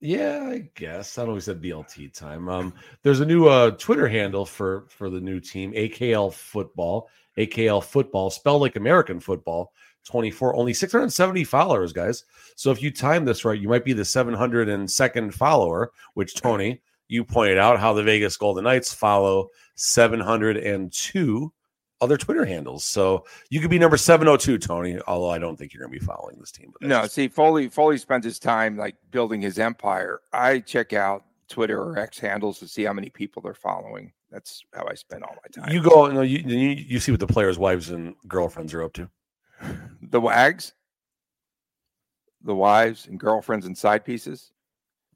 Yeah, 0.00 0.48
I 0.50 0.70
guess 0.74 1.18
I 1.18 1.22
don't 1.22 1.30
know. 1.30 1.34
He 1.36 1.40
said 1.40 1.62
BLT 1.62 2.12
time. 2.12 2.48
Um, 2.48 2.74
there's 3.02 3.20
a 3.20 3.26
new 3.26 3.46
uh 3.46 3.72
Twitter 3.72 4.08
handle 4.08 4.44
for 4.44 4.86
for 4.88 5.08
the 5.08 5.20
new 5.20 5.38
team, 5.38 5.72
AKL 5.72 6.32
Football. 6.32 7.08
AKL 7.38 7.84
Football, 7.84 8.30
spelled 8.30 8.60
like 8.60 8.76
American 8.76 9.20
football. 9.20 9.72
24, 10.04 10.56
only 10.56 10.72
670 10.72 11.44
followers, 11.44 11.92
guys. 11.92 12.24
So 12.56 12.70
if 12.70 12.82
you 12.82 12.90
time 12.90 13.24
this 13.24 13.44
right, 13.44 13.60
you 13.60 13.68
might 13.68 13.84
be 13.84 13.92
the 13.92 14.02
702nd 14.02 15.34
follower, 15.34 15.92
which 16.14 16.34
Tony 16.34 16.80
you 17.10 17.24
pointed 17.24 17.58
out 17.58 17.80
how 17.80 17.92
the 17.92 18.04
Vegas 18.04 18.36
Golden 18.36 18.62
Knights 18.64 18.94
follow 18.94 19.48
702 19.74 21.52
other 22.00 22.16
Twitter 22.16 22.44
handles. 22.44 22.84
So 22.84 23.26
you 23.50 23.60
could 23.60 23.68
be 23.68 23.80
number 23.80 23.96
702, 23.96 24.58
Tony, 24.58 24.98
although 25.08 25.30
I 25.30 25.38
don't 25.38 25.56
think 25.56 25.74
you're 25.74 25.82
going 25.82 25.92
to 25.92 26.00
be 26.00 26.06
following 26.06 26.38
this 26.38 26.52
team. 26.52 26.72
No, 26.80 27.06
see, 27.06 27.26
Foley 27.26 27.68
Foley 27.68 27.98
spends 27.98 28.24
his 28.24 28.38
time 28.38 28.76
like 28.76 28.94
building 29.10 29.40
his 29.40 29.58
empire. 29.58 30.20
I 30.32 30.60
check 30.60 30.92
out 30.92 31.24
Twitter 31.48 31.82
or 31.82 31.98
X 31.98 32.18
handles 32.18 32.60
to 32.60 32.68
see 32.68 32.84
how 32.84 32.92
many 32.92 33.10
people 33.10 33.42
they're 33.42 33.54
following. 33.54 34.12
That's 34.30 34.64
how 34.72 34.86
I 34.88 34.94
spend 34.94 35.24
all 35.24 35.34
my 35.34 35.62
time. 35.62 35.74
You 35.74 35.82
go, 35.82 36.06
you 36.06 36.12
know, 36.14 36.22
you, 36.22 36.38
you 36.38 37.00
see 37.00 37.10
what 37.10 37.18
the 37.18 37.26
players' 37.26 37.58
wives 37.58 37.90
and 37.90 38.14
girlfriends 38.28 38.72
are 38.72 38.82
up 38.82 38.92
to. 38.94 39.10
The 40.02 40.20
wags, 40.20 40.72
the 42.42 42.54
wives 42.54 43.06
and 43.06 43.20
girlfriends 43.20 43.66
and 43.66 43.78
side 43.78 44.04
pieces. 44.04 44.50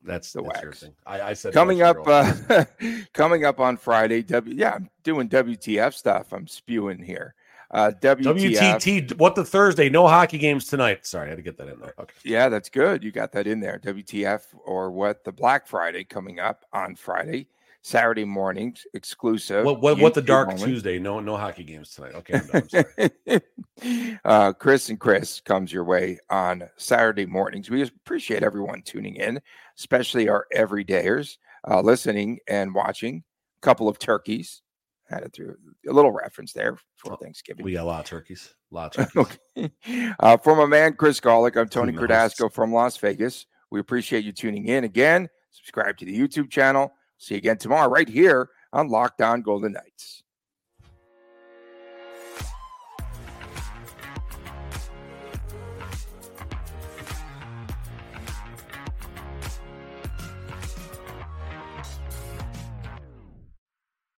That's 0.04 0.32
the 0.32 0.42
that's 0.42 0.62
wax. 0.62 0.84
I, 1.06 1.20
I, 1.20 1.32
said 1.32 1.54
coming 1.54 1.82
up, 1.82 1.96
uh, 2.06 2.64
coming 3.12 3.44
up 3.44 3.58
on 3.58 3.76
Friday. 3.76 4.22
W, 4.22 4.54
yeah, 4.54 4.74
I'm 4.74 4.90
doing 5.02 5.28
WTF 5.28 5.94
stuff. 5.94 6.32
I'm 6.32 6.46
spewing 6.46 7.02
here. 7.02 7.34
Uh, 7.70 7.90
WTF. 8.00 8.60
WTT. 8.60 9.18
What 9.18 9.34
the 9.34 9.44
Thursday? 9.44 9.88
No 9.88 10.06
hockey 10.06 10.38
games 10.38 10.66
tonight. 10.66 11.06
Sorry, 11.06 11.26
I 11.26 11.30
had 11.30 11.36
to 11.36 11.42
get 11.42 11.56
that 11.58 11.68
in 11.68 11.80
there. 11.80 11.94
Okay. 11.98 12.14
Yeah, 12.22 12.48
that's 12.48 12.68
good. 12.68 13.02
You 13.02 13.10
got 13.10 13.32
that 13.32 13.46
in 13.46 13.60
there. 13.60 13.80
WTF 13.82 14.42
or 14.64 14.90
what? 14.90 15.24
The 15.24 15.32
Black 15.32 15.66
Friday 15.66 16.04
coming 16.04 16.38
up 16.38 16.64
on 16.72 16.94
Friday. 16.94 17.48
Saturday 17.84 18.24
mornings 18.24 18.86
exclusive. 18.94 19.62
What 19.62 19.82
what, 19.82 19.98
what 19.98 20.14
the 20.14 20.22
Dark 20.22 20.48
only. 20.48 20.64
Tuesday? 20.64 20.98
No 20.98 21.20
no 21.20 21.36
hockey 21.36 21.64
games 21.64 21.94
tonight. 21.94 22.14
Okay, 23.76 24.20
uh, 24.24 24.52
Chris 24.54 24.88
and 24.88 24.98
Chris 24.98 25.40
comes 25.40 25.70
your 25.70 25.84
way 25.84 26.18
on 26.30 26.68
Saturday 26.78 27.26
mornings. 27.26 27.68
We 27.68 27.82
appreciate 27.82 28.42
everyone 28.42 28.80
tuning 28.82 29.16
in, 29.16 29.38
especially 29.76 30.30
our 30.30 30.46
everydayers 30.56 31.36
uh, 31.68 31.82
listening 31.82 32.38
and 32.48 32.74
watching. 32.74 33.22
A 33.58 33.60
couple 33.60 33.88
of 33.88 33.98
turkeys. 33.98 34.62
Had 35.10 35.24
it 35.24 35.34
through 35.34 35.54
a 35.86 35.92
little 35.92 36.12
reference 36.12 36.54
there 36.54 36.78
for 36.96 37.12
oh, 37.12 37.16
Thanksgiving. 37.16 37.66
We 37.66 37.74
got 37.74 37.82
a 37.82 37.84
lot 37.84 38.00
of 38.00 38.06
turkeys. 38.06 38.54
A 38.72 38.74
lot 38.74 38.96
of 38.96 39.12
turkeys. 39.12 39.38
okay. 39.58 40.14
uh, 40.20 40.38
from 40.38 40.60
a 40.60 40.66
man, 40.66 40.94
Chris 40.94 41.20
Gawlik, 41.20 41.58
I'm 41.58 41.68
Tony 41.68 41.92
Cardasco 41.92 42.50
from 42.50 42.72
Las 42.72 42.96
Vegas. 42.96 43.44
We 43.70 43.80
appreciate 43.80 44.24
you 44.24 44.32
tuning 44.32 44.68
in 44.68 44.84
again. 44.84 45.28
Subscribe 45.50 45.98
to 45.98 46.06
the 46.06 46.18
YouTube 46.18 46.48
channel 46.48 46.90
See 47.24 47.36
you 47.36 47.38
again 47.38 47.56
tomorrow 47.56 47.88
right 47.88 48.06
here 48.06 48.50
on 48.70 48.88
Locked 48.88 49.22
On 49.22 49.40
Golden 49.40 49.72
Knights. 49.72 50.23